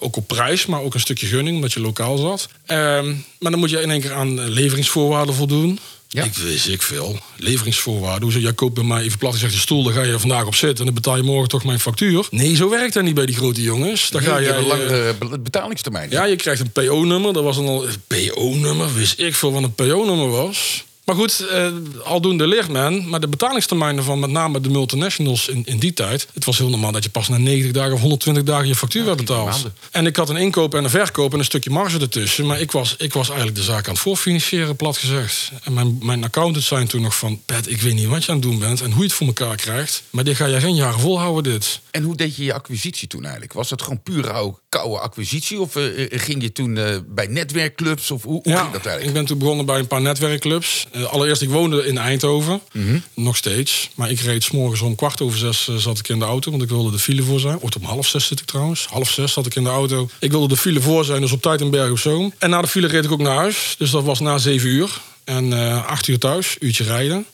Ook 0.00 0.16
op 0.16 0.26
prijs, 0.28 0.66
maar 0.66 0.80
ook 0.82 0.94
een 0.94 1.00
stukje 1.00 1.26
gunning, 1.26 1.56
omdat 1.56 1.72
je 1.72 1.80
lokaal 1.80 2.16
zat. 2.16 2.48
Ehm, 2.66 3.14
maar 3.38 3.50
dan 3.50 3.60
moet 3.60 3.70
je 3.70 3.80
in 3.80 3.90
één 3.90 4.00
keer 4.00 4.12
aan 4.12 4.40
eh, 4.40 4.46
leveringsvoorwaarden 4.48 5.34
voldoen. 5.34 5.78
Ja. 6.10 6.24
Ik 6.24 6.34
wist 6.34 6.68
ik 6.68 6.82
veel. 6.82 7.18
Leveringsvoorwaarden. 7.36 8.22
Hoe 8.22 8.32
zeg 8.32 8.42
jij 8.42 8.52
koopt 8.52 8.74
bij 8.74 8.84
mij 8.84 9.02
even 9.02 9.18
plat 9.18 9.32
gezegd 9.32 9.52
een 9.52 9.58
stoel, 9.58 9.82
dan 9.82 9.92
ga 9.92 10.02
je 10.02 10.12
er 10.12 10.20
vandaag 10.20 10.46
op 10.46 10.54
zitten 10.54 10.78
en 10.78 10.84
dan 10.84 10.94
betaal 10.94 11.16
je 11.16 11.22
morgen 11.22 11.48
toch 11.48 11.64
mijn 11.64 11.80
factuur. 11.80 12.26
Nee, 12.30 12.56
zo 12.56 12.68
werkt 12.70 12.94
dat 12.94 13.02
niet 13.02 13.14
bij 13.14 13.26
die 13.26 13.36
grote 13.36 13.62
jongens. 13.62 14.10
Dan 14.10 14.22
ga 14.22 14.36
je 14.38 14.48
een 14.48 14.54
eh, 14.62 14.66
langere 14.66 15.14
be- 15.14 15.38
betalingstermijn. 15.38 16.10
ja, 16.10 16.24
je 16.24 16.36
krijgt 16.36 16.60
een 16.60 16.70
PO-nummer. 16.72 17.32
Dat 17.32 17.44
was 17.44 17.56
dan 17.56 17.66
al 17.66 17.86
PO-nummer. 18.06 18.94
Wist 18.94 19.18
ik 19.20 19.34
veel 19.34 19.52
wat 19.52 19.62
een 19.62 19.74
PO-nummer 19.74 20.28
was. 20.30 20.84
Maar 21.08 21.16
goed, 21.16 21.40
eh, 21.40 21.66
aldoende 22.04 22.46
leert 22.46 22.68
men. 22.68 23.08
Maar 23.08 23.20
de 23.20 23.28
betalingstermijnen 23.28 24.04
van 24.04 24.18
met 24.18 24.30
name 24.30 24.60
de 24.60 24.68
multinationals 24.68 25.48
in, 25.48 25.62
in 25.64 25.78
die 25.78 25.92
tijd. 25.92 26.28
Het 26.34 26.44
was 26.44 26.58
heel 26.58 26.68
normaal 26.68 26.92
dat 26.92 27.04
je 27.04 27.10
pas 27.10 27.28
na 27.28 27.38
90 27.38 27.72
dagen 27.72 27.92
of 27.92 28.00
120 28.00 28.42
dagen 28.42 28.66
je 28.66 28.74
factuur 28.74 29.04
werd 29.04 29.16
betaald. 29.16 29.66
En 29.90 30.06
ik 30.06 30.16
had 30.16 30.28
een 30.28 30.36
inkoop 30.36 30.74
en 30.74 30.84
een 30.84 30.90
verkoop 30.90 31.32
en 31.32 31.38
een 31.38 31.44
stukje 31.44 31.70
marge 31.70 31.98
ertussen. 31.98 32.46
Maar 32.46 32.60
ik 32.60 32.72
was, 32.72 32.94
ik 32.98 33.12
was 33.12 33.28
eigenlijk 33.28 33.58
de 33.58 33.64
zaak 33.64 33.86
aan 33.86 33.92
het 33.92 34.02
voorfinancieren, 34.02 34.76
plat 34.76 34.96
gezegd. 34.96 35.50
En 35.62 35.72
mijn, 35.72 35.98
mijn 36.02 36.24
accountants 36.24 36.66
zijn 36.66 36.86
toen 36.86 37.02
nog 37.02 37.16
van... 37.16 37.40
Pet, 37.46 37.70
ik 37.70 37.80
weet 37.80 37.94
niet 37.94 38.06
wat 38.06 38.24
je 38.24 38.30
aan 38.32 38.38
het 38.38 38.46
doen 38.46 38.58
bent 38.58 38.80
en 38.80 38.90
hoe 38.90 38.98
je 38.98 39.08
het 39.08 39.12
voor 39.12 39.26
elkaar 39.26 39.56
krijgt. 39.56 40.02
Maar 40.10 40.24
dit 40.24 40.36
ga 40.36 40.46
je 40.46 40.60
geen 40.60 40.74
jaren 40.74 41.00
volhouden, 41.00 41.52
dit. 41.52 41.80
En 41.90 42.02
hoe 42.02 42.16
deed 42.16 42.36
je 42.36 42.44
je 42.44 42.52
acquisitie 42.52 43.08
toen 43.08 43.22
eigenlijk? 43.22 43.52
Was 43.52 43.68
dat 43.68 43.82
gewoon 43.82 44.02
pure 44.02 44.30
oude, 44.30 44.56
koude 44.68 44.98
acquisitie? 44.98 45.60
Of 45.60 45.76
eh, 45.76 46.12
eh, 46.12 46.20
ging 46.20 46.42
je 46.42 46.52
toen 46.52 46.76
eh, 46.76 46.96
bij 47.06 47.26
netwerkclubs? 47.26 48.10
Of 48.10 48.22
hoe, 48.22 48.40
hoe 48.42 48.56
ging 48.56 48.70
dat 48.70 48.80
ik 48.80 48.86
eigenlijk? 48.86 49.16
ben 49.16 49.24
toen 49.24 49.38
begonnen 49.38 49.66
bij 49.66 49.78
een 49.78 49.86
paar 49.86 50.00
netwerkclubs. 50.00 50.86
Eh, 50.98 51.04
allereerst, 51.04 51.42
ik 51.42 51.50
woonde 51.50 51.86
in 51.86 51.98
Eindhoven. 51.98 52.60
Mhm. 52.72 52.98
Nog 53.14 53.36
steeds. 53.36 53.90
Maar 53.94 54.10
ik 54.10 54.20
reed 54.20 54.44
's 54.44 54.50
morgens 54.50 54.80
om 54.80 54.94
kwart 54.94 55.20
over 55.20 55.38
zes 55.38 55.68
eh, 55.68 55.76
zat 55.76 55.98
ik 55.98 56.08
in 56.08 56.18
de 56.18 56.24
auto. 56.24 56.50
Want 56.50 56.62
ik 56.62 56.68
wilde 56.68 56.90
de 56.90 56.98
file 56.98 57.22
voor 57.22 57.40
zijn. 57.40 57.60
Ooit 57.60 57.76
om 57.76 57.84
half 57.84 58.06
zes 58.06 58.26
zit 58.26 58.40
ik 58.40 58.46
trouwens. 58.46 58.86
Half 58.90 59.10
zes 59.10 59.32
zat 59.32 59.46
ik 59.46 59.54
in 59.54 59.64
de 59.64 59.70
auto. 59.70 60.08
Ik 60.20 60.30
wilde 60.30 60.48
de 60.48 60.56
file 60.56 60.80
voor 60.80 61.04
zijn, 61.04 61.20
dus 61.20 61.32
op 61.32 61.42
tijd 61.42 61.60
in 61.60 61.70
Berg 61.70 61.90
op 61.90 61.98
Zoom. 61.98 62.32
En 62.38 62.50
na 62.50 62.60
de 62.60 62.68
file 62.68 62.86
reed 62.86 63.04
ik 63.04 63.12
ook 63.12 63.20
naar 63.20 63.36
huis. 63.36 63.74
Dus 63.78 63.90
dat 63.90 64.04
was 64.04 64.20
na 64.20 64.38
zeven 64.38 64.68
uur. 64.68 65.00
En 65.24 65.52
eh 65.52 65.86
acht 65.86 66.08
uur 66.08 66.18
thuis, 66.18 66.56
uurtje 66.58 66.84
rijden. 66.84 67.26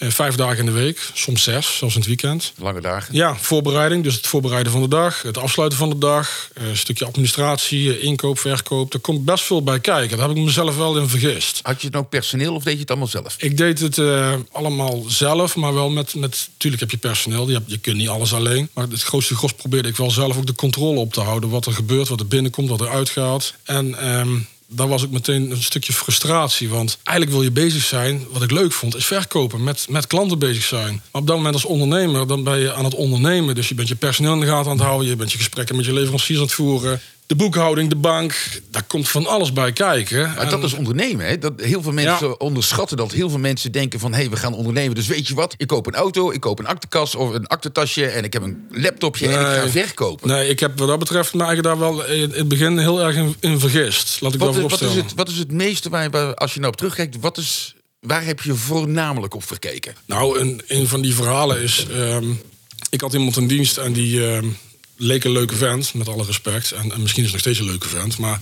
Eh, 0.00 0.10
vijf 0.10 0.34
dagen 0.34 0.58
in 0.58 0.64
de 0.64 0.70
week, 0.70 1.10
soms 1.14 1.42
zes, 1.42 1.76
zelfs 1.76 1.94
in 1.94 2.00
het 2.00 2.08
weekend. 2.08 2.52
Lange 2.56 2.80
dagen? 2.80 3.14
Ja, 3.14 3.36
voorbereiding. 3.36 4.02
Dus 4.02 4.14
het 4.14 4.26
voorbereiden 4.26 4.72
van 4.72 4.80
de 4.80 4.88
dag, 4.88 5.22
het 5.22 5.38
afsluiten 5.38 5.78
van 5.78 5.88
de 5.88 5.98
dag, 5.98 6.50
eh, 6.54 6.68
een 6.68 6.76
stukje 6.76 7.04
administratie, 7.04 7.96
eh, 7.96 8.04
inkoop, 8.04 8.38
verkoop. 8.38 8.94
Er 8.94 9.00
komt 9.00 9.24
best 9.24 9.44
veel 9.44 9.62
bij 9.62 9.80
kijken. 9.80 10.18
Daar 10.18 10.28
heb 10.28 10.36
ik 10.36 10.42
mezelf 10.42 10.76
wel 10.76 10.98
in 10.98 11.08
vergist. 11.08 11.60
Had 11.62 11.82
je 11.82 11.90
dan 11.90 12.00
ook 12.00 12.08
personeel 12.08 12.54
of 12.54 12.62
deed 12.62 12.74
je 12.74 12.80
het 12.80 12.90
allemaal 12.90 13.08
zelf? 13.08 13.34
Ik 13.38 13.56
deed 13.56 13.78
het 13.78 14.00
allemaal 14.52 15.04
zelf, 15.08 15.56
maar 15.56 15.74
wel 15.74 15.90
met, 15.90 16.14
met... 16.14 16.48
Tuurlijk 16.56 16.82
heb 16.82 16.90
je 16.90 16.96
personeel, 16.96 17.46
je, 17.48 17.54
hebt, 17.54 17.70
je 17.70 17.78
kunt 17.78 17.96
niet 17.96 18.08
alles 18.08 18.34
alleen. 18.34 18.68
Maar 18.74 18.86
het 18.88 19.02
grootste 19.02 19.36
gros 19.36 19.52
probeerde 19.52 19.88
ik 19.88 19.96
wel 19.96 20.10
zelf 20.10 20.36
ook 20.36 20.46
de 20.46 20.54
controle 20.54 20.98
op 20.98 21.12
te 21.12 21.20
houden. 21.20 21.50
Wat 21.50 21.66
er 21.66 21.72
gebeurt, 21.72 22.08
wat 22.08 22.20
er 22.20 22.26
binnenkomt, 22.26 22.68
wat 22.68 22.80
er 22.80 22.88
uitgaat. 22.88 23.54
En 23.64 23.98
ehm, 23.98 24.36
daar 24.72 24.88
was 24.88 25.04
ook 25.04 25.10
meteen 25.10 25.50
een 25.50 25.62
stukje 25.62 25.92
frustratie. 25.92 26.68
Want 26.68 26.98
eigenlijk 27.02 27.36
wil 27.36 27.46
je 27.46 27.52
bezig 27.52 27.82
zijn, 27.82 28.26
wat 28.30 28.42
ik 28.42 28.50
leuk 28.50 28.72
vond, 28.72 28.96
is 28.96 29.06
verkopen. 29.06 29.64
Met, 29.64 29.86
met 29.88 30.06
klanten 30.06 30.38
bezig 30.38 30.64
zijn. 30.64 31.02
Maar 31.12 31.20
op 31.20 31.26
dat 31.26 31.36
moment 31.36 31.54
als 31.54 31.64
ondernemer, 31.64 32.26
dan 32.26 32.44
ben 32.44 32.58
je 32.58 32.72
aan 32.72 32.84
het 32.84 32.94
ondernemen. 32.94 33.54
Dus 33.54 33.68
je 33.68 33.74
bent 33.74 33.88
je 33.88 33.96
personeel 33.96 34.32
in 34.32 34.40
de 34.40 34.46
gaten 34.46 34.70
aan 34.70 34.76
het 34.76 34.86
houden. 34.86 35.08
Je 35.08 35.16
bent 35.16 35.32
je 35.32 35.38
gesprekken 35.38 35.76
met 35.76 35.84
je 35.84 35.92
leveranciers 35.92 36.38
aan 36.38 36.44
het 36.44 36.54
voeren. 36.54 37.00
De 37.30 37.36
boekhouding, 37.36 37.88
de 37.88 37.96
bank, 37.96 38.60
daar 38.70 38.82
komt 38.82 39.08
van 39.08 39.26
alles 39.26 39.52
bij 39.52 39.72
kijken. 39.72 40.20
Maar 40.20 40.38
En- 40.38 40.50
dat 40.50 40.64
is 40.64 40.72
ondernemen. 40.72 41.26
Hè? 41.26 41.38
Dat, 41.38 41.52
heel 41.56 41.82
veel 41.82 41.92
mensen 41.92 42.26
Ja. 42.26 42.34
onderschatten 42.38 42.96
dat. 42.96 43.12
Heel 43.12 43.28
veel 43.30 43.38
mensen 43.38 43.72
denken 43.72 44.00
van, 44.00 44.12
hé, 44.12 44.18
hey, 44.20 44.30
we 44.30 44.36
gaan 44.36 44.54
ondernemen. 44.54 44.94
Dus 44.94 45.06
weet 45.06 45.28
je 45.28 45.34
wat? 45.34 45.54
Ik 45.56 45.66
koop 45.66 45.86
een 45.86 45.94
auto, 45.94 46.30
ik 46.30 46.40
koop 46.40 46.58
een 46.58 46.66
aktenkast 46.66 47.14
of 47.16 47.34
een 47.34 47.46
aktentasje... 47.46 48.06
en 48.06 48.24
ik 48.24 48.32
heb 48.32 48.42
een 48.42 48.66
laptopje 48.70 49.26
en 49.28 49.40
ik 49.40 49.46
ga 49.46 49.68
verkopen. 49.68 50.28
Nee, 50.28 50.48
ik 50.48 50.60
heb 50.60 50.78
wat 50.78 50.88
dat 50.88 50.98
betreft 50.98 51.34
me 51.34 51.44
eigenlijk 51.44 51.80
daar 51.80 51.88
wel 51.88 52.04
in 52.06 52.30
het 52.30 52.48
begin 52.48 52.78
heel 52.78 53.00
erg 53.00 53.16
in, 53.16 53.36
in 53.40 53.60
vergist. 53.60 54.20
Laat 54.20 54.34
ik 54.34 54.40
Wat, 54.40 54.56
wat, 54.56 54.80
is 54.80 54.94
het, 54.94 55.14
wat 55.14 55.28
is 55.28 55.38
het 55.38 55.52
meeste 55.52 55.88
waar, 55.88 56.34
als 56.34 56.54
je 56.54 56.60
nou 56.60 56.72
op 56.72 56.78
terugkijkt... 56.78 57.16
Wat 57.20 57.38
is, 57.38 57.74
waar 58.00 58.24
heb 58.24 58.40
je 58.40 58.54
voornamelijk 58.54 59.34
op 59.34 59.44
gekeken? 59.46 59.94
Nou, 60.06 60.38
een, 60.38 60.62
een 60.66 60.86
van 60.88 61.00
die 61.00 61.14
verhalen 61.14 61.60
is... 61.62 61.86
ehm, 61.90 62.24
ik 62.90 63.00
had 63.00 63.12
iemand 63.12 63.36
in 63.36 63.46
dienst 63.46 63.76
en 63.76 63.92
die 63.92 64.26
ehm, 64.26 64.46
leek 65.02 65.24
een 65.24 65.32
leuke 65.32 65.54
vent, 65.56 65.94
met 65.94 66.08
alle 66.08 66.24
respect. 66.24 66.70
En, 66.72 66.92
en 66.92 67.02
misschien 67.02 67.24
is 67.24 67.32
het 67.32 67.32
nog 67.32 67.40
steeds 67.40 67.58
een 67.58 67.64
leuke 67.64 67.88
vent. 67.88 68.18
Maar 68.18 68.38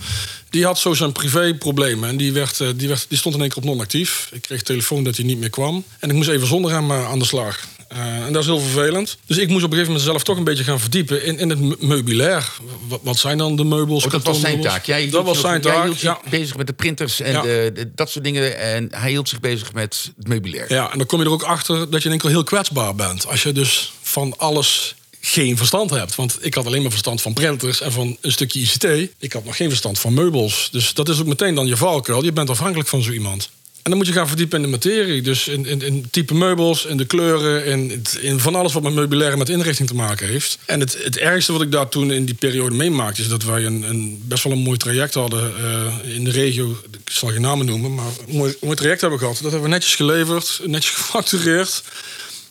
die 0.49 0.65
had 0.65 0.79
zo 0.79 0.93
zijn 0.93 1.11
privéproblemen. 1.11 2.09
En 2.09 2.17
die, 2.17 2.31
werd, 2.33 2.59
eh, 2.59 2.67
die, 2.75 2.87
werd, 2.87 3.05
die 3.09 3.17
stond 3.17 3.35
in 3.35 3.41
één 3.41 3.49
keer 3.49 3.57
op 3.57 3.63
non-actief. 3.69 4.29
Ik 4.31 4.41
kreeg 4.41 4.61
telefoon 4.63 5.03
dat 5.03 5.15
hij 5.15 5.25
niet 5.25 5.37
meer 5.39 5.49
kwam. 5.49 5.83
En 5.99 6.09
ik 6.09 6.15
moest 6.15 6.29
even 6.29 6.47
zonder 6.47 6.71
hem 6.71 6.91
eh, 6.91 7.09
aan 7.09 7.19
de 7.19 7.25
slag. 7.25 7.59
Eh, 7.87 7.97
en 8.25 8.33
dat 8.33 8.41
is 8.41 8.47
heel 8.47 8.59
vervelend. 8.59 9.17
Dus 9.25 9.37
ik 9.37 9.47
moest 9.49 9.63
op 9.63 9.71
een 9.71 9.77
gegeven 9.77 9.85
moment 9.87 10.01
zelf 10.09 10.23
toch 10.23 10.37
een 10.37 10.43
beetje 10.43 10.63
gaan 10.63 10.79
verdiepen 10.79 11.23
in, 11.25 11.37
in 11.39 11.49
het 11.49 11.59
me- 11.59 11.75
meubilair. 11.79 12.51
Wat, 12.87 12.99
wat 13.03 13.17
zijn 13.17 13.37
dan 13.37 13.55
de 13.55 13.63
meubels? 13.63 14.05
Oh, 14.05 14.11
dat 14.11 14.23
was 14.23 14.39
zijn 14.39 14.61
taak. 14.61 14.85
Jij 14.85 15.09
dat 15.09 15.25
was 15.25 15.39
zijn 15.39 15.61
jij 15.61 15.71
taak. 15.71 15.83
hield 15.83 15.99
je 15.99 16.07
Ja. 16.07 16.19
bezig 16.29 16.57
met 16.57 16.67
de 16.67 16.73
printers 16.73 17.19
en 17.19 17.31
Ja. 17.31 17.41
de, 17.41 17.71
de- 17.73 17.91
dat 17.95 18.09
soort 18.09 18.23
dingen. 18.23 18.59
En 18.59 18.87
hij 18.91 19.09
hield 19.09 19.29
zich 19.29 19.39
bezig 19.39 19.73
met 19.73 20.11
het 20.17 20.27
meubilair. 20.27 20.73
Ja, 20.73 20.91
en 20.91 20.97
dan 20.97 21.07
kom 21.07 21.19
je 21.19 21.25
er 21.25 21.31
ook 21.31 21.43
achter 21.43 21.89
dat 21.89 21.99
je 21.99 22.05
in 22.05 22.11
één 22.11 22.19
keer 22.19 22.29
heel 22.29 22.43
kwetsbaar 22.43 22.95
bent. 22.95 23.27
Als 23.27 23.43
je 23.43 23.51
dus 23.51 23.93
van 24.01 24.33
alles 24.37 24.95
geen 25.21 25.57
verstand 25.57 25.89
hebt. 25.89 26.15
Want 26.15 26.37
ik 26.41 26.53
had 26.53 26.65
alleen 26.65 26.81
maar 26.81 26.91
verstand 26.91 27.21
van 27.21 27.33
printers 27.33 27.81
en 27.81 27.91
van 27.91 28.17
een 28.21 28.31
stukje 28.31 28.59
ICT. 28.59 29.11
Ik 29.19 29.33
had 29.33 29.45
nog 29.45 29.55
geen 29.55 29.69
verstand 29.69 29.99
van 29.99 30.13
meubels. 30.13 30.69
Dus 30.71 30.93
dat 30.93 31.09
is 31.09 31.19
ook 31.19 31.27
meteen 31.27 31.55
dan 31.55 31.67
je 31.67 31.77
valkuil. 31.77 32.23
Je 32.23 32.33
bent 32.33 32.49
afhankelijk 32.49 32.89
van 32.89 33.01
zo 33.01 33.11
iemand. 33.11 33.49
En 33.89 33.89
dan 33.95 33.97
moet 33.97 34.07
je 34.07 34.13
gaan 34.19 34.27
verdiepen 34.27 34.57
in 34.57 34.63
de 34.63 34.71
materie. 34.71 35.21
Dus 35.21 35.47
in, 35.47 35.65
in, 35.65 35.81
in 35.81 36.09
type 36.09 36.33
meubels, 36.33 36.85
in 36.85 36.97
de 36.97 37.05
kleuren, 37.05 37.65
in, 37.65 38.03
in 38.21 38.39
van 38.39 38.55
alles 38.55 38.73
wat 38.73 38.83
met 38.83 38.93
meubilair 38.93 39.31
en 39.31 39.37
met 39.37 39.49
inrichting 39.49 39.87
te 39.87 39.95
maken 39.95 40.27
heeft. 40.27 40.57
En 40.65 40.79
het, 40.79 41.03
het 41.03 41.17
ergste 41.17 41.51
wat 41.51 41.61
ik 41.61 41.71
daar 41.71 41.89
toen 41.89 42.11
in 42.11 42.25
die 42.25 42.35
periode 42.35 42.75
meemaakte, 42.75 43.21
is 43.21 43.27
dat 43.27 43.43
wij 43.43 43.65
een, 43.65 43.83
een 43.83 44.21
best 44.25 44.43
wel 44.43 44.53
een 44.53 44.59
mooi 44.59 44.77
traject 44.77 45.13
hadden 45.13 45.53
eh, 45.57 46.15
in 46.15 46.23
de 46.23 46.31
regio. 46.31 46.77
Ik 46.91 47.09
zal 47.11 47.29
geen 47.29 47.41
namen 47.41 47.65
noemen, 47.65 47.95
maar 47.95 48.11
een 48.27 48.35
mooi, 48.35 48.55
mooi 48.61 48.75
traject 48.75 49.01
hebben 49.01 49.19
gehad. 49.19 49.33
Dat 49.33 49.51
hebben 49.51 49.69
we 49.69 49.75
netjes 49.75 49.95
geleverd, 49.95 50.59
netjes 50.65 50.93
gefactureerd. 50.93 51.83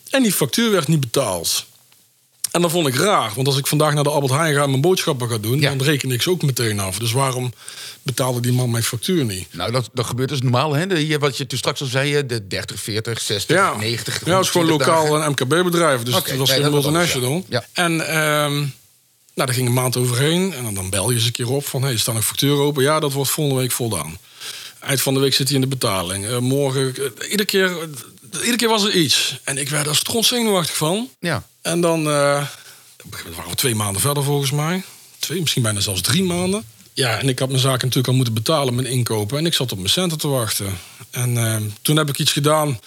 En 0.09 0.23
die 0.23 0.33
factuur 0.33 0.71
werd 0.71 0.87
niet 0.87 0.99
betaald. 0.99 1.65
En 2.51 2.61
dat 2.61 2.71
vond 2.71 2.87
ik 2.87 2.95
raar, 2.95 3.31
want 3.35 3.47
als 3.47 3.57
ik 3.57 3.67
vandaag 3.67 3.93
naar 3.93 4.03
de 4.03 4.09
Albert 4.09 4.33
Heijn 4.33 4.55
ga 4.55 4.63
en 4.63 4.69
mijn 4.69 4.81
boodschappen 4.81 5.29
ga 5.29 5.37
doen, 5.37 5.59
Ja. 5.59 5.69
dan 5.69 5.81
reken 5.87 6.11
ik 6.11 6.21
ze 6.21 6.29
ook 6.29 6.41
meteen 6.43 6.79
af. 6.79 6.97
Dus 6.99 7.11
waarom 7.11 7.53
betaalde 8.03 8.39
die 8.39 8.51
man 8.51 8.71
mijn 8.71 8.83
factuur 8.83 9.25
niet? 9.25 9.47
Nou, 9.53 9.71
dat, 9.71 9.89
dat 9.93 10.05
gebeurt 10.05 10.29
dus 10.29 10.41
normaal. 10.41 10.73
Hè? 10.73 10.87
De, 10.87 11.17
wat 11.19 11.37
je 11.37 11.47
toen 11.47 11.57
straks 11.57 11.81
al 11.81 11.87
zei, 11.87 12.25
de 12.25 12.47
30, 12.47 12.79
40, 12.81 13.21
60, 13.21 13.55
Ja, 13.55 13.75
90. 13.77 14.25
ja 14.25 14.35
het 14.35 14.45
is 14.45 14.49
gewoon 14.51 14.67
120 14.67 14.87
lokaal 14.87 15.03
dagen. 15.19 15.25
een 15.25 15.31
MKB-bedrijf. 15.59 16.03
Dus 16.03 16.15
Oké, 16.15 16.29
het 16.29 16.39
was 16.39 16.51
geen 16.51 16.71
multinational. 16.71 17.45
ja. 17.49 17.65
En 17.73 18.07
ehm, 18.07 18.53
nou, 18.57 18.67
daar 19.33 19.53
ging 19.53 19.67
een 19.67 19.73
maand 19.73 19.97
overheen. 19.97 20.53
En 20.53 20.63
dan, 20.63 20.73
dan 20.73 20.89
bel 20.89 21.09
je 21.09 21.15
eens 21.15 21.25
een 21.25 21.31
keer 21.31 21.49
op 21.49 21.65
van... 21.65 21.81
Hey, 21.81 21.91
er 21.91 21.99
staan 21.99 22.15
nog 22.15 22.25
factuur 22.25 22.55
open. 22.57 22.83
Ja, 22.83 22.99
dat 22.99 23.13
wordt 23.13 23.31
volgende 23.31 23.61
week 23.61 23.71
voldaan. 23.71 24.17
Eind 24.79 25.01
van 25.01 25.13
de 25.13 25.19
week 25.19 25.33
zit 25.33 25.47
hij 25.47 25.55
in 25.55 25.61
de 25.61 25.67
betaling. 25.67 26.25
Eh, 26.27 26.37
morgen... 26.37 26.95
eh, 26.95 27.03
iedere, 27.31 27.45
keer, 27.45 27.65
eh, 27.65 28.39
iedere 28.39 28.55
keer 28.55 28.67
was 28.69 28.83
er 28.83 28.91
iets. 28.95 29.39
En 29.43 29.57
ik 29.57 29.69
werd 29.69 29.85
daar 29.85 29.95
strontzenuwachtig 29.95 30.75
van. 30.77 31.09
Ja. 31.19 31.47
En 31.69 31.81
dan... 31.81 31.99
eh, 31.99 32.11
waren 33.35 33.49
we 33.49 33.55
twee 33.55 33.75
maanden 33.75 34.01
verder 34.01 34.23
volgens 34.23 34.51
mij. 34.51 34.83
Twee, 35.19 35.39
misschien 35.39 35.61
bijna 35.61 35.79
zelfs 35.79 36.01
drie 36.01 36.23
maanden. 36.23 36.63
Ja, 36.93 37.19
en 37.19 37.29
ik 37.29 37.39
had 37.39 37.47
mijn 37.49 37.59
zaken 37.59 37.79
natuurlijk 37.79 38.07
al 38.07 38.13
moeten 38.13 38.33
betalen, 38.33 38.75
mijn 38.75 38.87
inkopen. 38.87 39.37
En 39.37 39.45
ik 39.45 39.53
zat 39.53 39.71
op 39.71 39.77
mijn 39.77 39.89
centen 39.89 40.17
te 40.17 40.27
wachten. 40.27 40.77
En 41.11 41.37
ehm, 41.37 41.63
toen 41.81 41.97
heb 41.97 42.09
ik 42.09 42.19
iets 42.19 42.31
gedaan. 42.31 42.79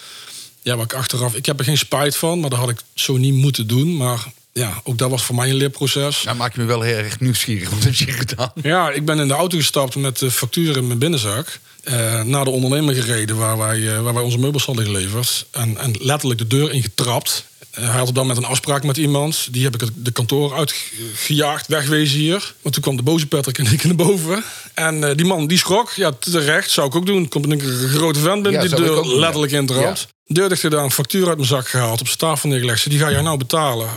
Ja, 0.61 0.75
waar 0.75 0.85
ik 0.85 0.93
achteraf... 0.93 1.35
Ik 1.35 1.45
heb 1.45 1.59
er 1.59 1.65
geen 1.65 1.77
spijt 1.77 2.15
van, 2.15 2.39
maar 2.39 2.49
dat 2.49 2.59
had 2.59 2.69
ik 2.69 2.79
zo 2.93 3.17
niet 3.17 3.33
moeten 3.33 3.67
doen. 3.67 3.97
Maar 3.97 4.23
ja, 4.53 4.81
ook 4.83 4.97
dat 4.97 5.09
was 5.09 5.23
voor 5.23 5.35
mij 5.35 5.49
een 5.49 5.55
leerproces. 5.55 6.23
Nou 6.23 6.37
maak 6.37 6.55
je 6.55 6.61
me 6.61 6.67
wel 6.67 6.81
heel 6.81 6.97
erg 6.97 7.19
nieuwsgierig. 7.19 7.69
Wat 7.69 7.83
heb 7.83 7.93
je 7.93 8.11
gedaan? 8.11 8.51
Ja, 8.61 8.89
ik 8.91 9.05
ben 9.05 9.19
in 9.19 9.27
de 9.27 9.33
auto 9.33 9.57
gestapt 9.57 9.95
met 9.95 10.19
de 10.19 10.31
factuur 10.31 10.77
in 10.77 10.87
mijn 10.87 10.99
binnenzak. 10.99 11.59
eh, 11.83 12.21
naar 12.21 12.43
de 12.43 12.49
ondernemer 12.49 12.93
gereden 12.95 13.37
waar 13.37 13.57
wij, 13.57 13.95
eh, 13.95 14.01
waar 14.01 14.13
wij 14.13 14.23
onze 14.23 14.37
meubels 14.39 14.65
hadden 14.65 14.85
geleverd. 14.85 15.45
En, 15.51 15.77
en 15.77 15.95
letterlijk 15.99 16.39
de 16.39 16.47
deur 16.47 16.71
ingetrapt. 16.71 17.45
Eh, 17.52 17.52
hij 17.73 17.99
had 17.99 18.15
dan 18.15 18.27
met 18.27 18.37
een 18.37 18.45
afspraak 18.45 18.83
met 18.83 18.97
iemand. 18.97 19.47
Die 19.51 19.63
heb 19.63 19.81
ik 19.81 19.89
de 19.95 20.11
kantoor 20.11 20.53
uitgejaagd, 20.53 21.67
wegwezen 21.67 22.19
hier. 22.19 22.53
Maar 22.61 22.71
toen 22.71 22.81
kwam 22.81 22.95
de 22.95 23.03
boze 23.03 23.27
Patrick 23.27 23.57
en 23.57 23.71
ik 23.71 23.83
naar 23.93 23.95
boven. 23.95 24.43
En 24.73 25.09
eh, 25.09 25.15
die 25.15 25.25
man 25.25 25.47
die 25.47 25.57
schrok. 25.57 25.91
Ja, 25.91 26.11
terecht, 26.11 26.71
zou 26.71 26.87
ik 26.87 26.95
ook 26.95 27.05
doen. 27.05 27.27
Komt 27.27 27.51
een 27.51 27.61
grote 27.89 28.19
vent 28.19 28.43
binnen 28.43 28.61
Ja, 28.61 28.67
die 28.67 28.85
deur 28.85 29.05
ja. 29.05 29.15
letterlijk 29.19 29.51
intrapt. 29.51 30.07
Deur 30.25 30.49
dicht 30.49 30.61
gedaan, 30.61 30.91
factuur 30.91 31.27
uit 31.27 31.35
mijn 31.35 31.47
zak 31.47 31.67
gehaald, 31.67 31.99
op 31.99 32.07
zijn 32.07 32.19
tafel 32.19 32.49
neergelegd. 32.49 32.81
Zei, 32.81 32.95
Die 32.95 33.03
ga 33.03 33.11
jij 33.11 33.21
nou 33.21 33.37
betalen. 33.37 33.89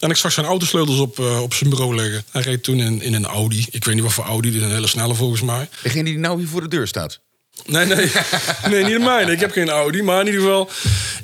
En 0.00 0.10
ik 0.10 0.16
zag 0.16 0.32
zijn 0.32 0.46
autosleutels 0.46 0.98
op, 0.98 1.18
eh, 1.18 1.42
op 1.42 1.54
zijn 1.54 1.70
bureau 1.70 1.94
liggen. 1.94 2.24
Hij 2.30 2.42
reed 2.42 2.62
toen 2.62 2.80
in, 2.80 3.02
in 3.02 3.14
een 3.14 3.26
Audi. 3.26 3.66
Ik 3.70 3.84
weet 3.84 3.94
niet 3.94 4.04
wat 4.04 4.12
voor 4.12 4.24
Audi, 4.24 4.50
dit 4.50 4.60
is 4.60 4.66
een 4.66 4.74
hele 4.74 4.86
snelle 4.86 5.14
volgens 5.14 5.40
mij. 5.42 5.68
Degene 5.82 6.04
die 6.04 6.18
nou 6.18 6.38
hier 6.38 6.48
voor 6.48 6.60
de 6.60 6.68
deur 6.68 6.86
staat. 6.86 7.20
Nee, 7.66 7.86
nee. 7.86 7.96
nee, 8.70 8.84
niet 8.84 8.92
de 8.92 8.98
mijne. 8.98 9.32
Ik 9.32 9.40
heb 9.40 9.52
geen 9.52 9.68
Audi. 9.68 10.02
Maar 10.02 10.20
in 10.20 10.26
ieder 10.26 10.40
geval, 10.40 10.70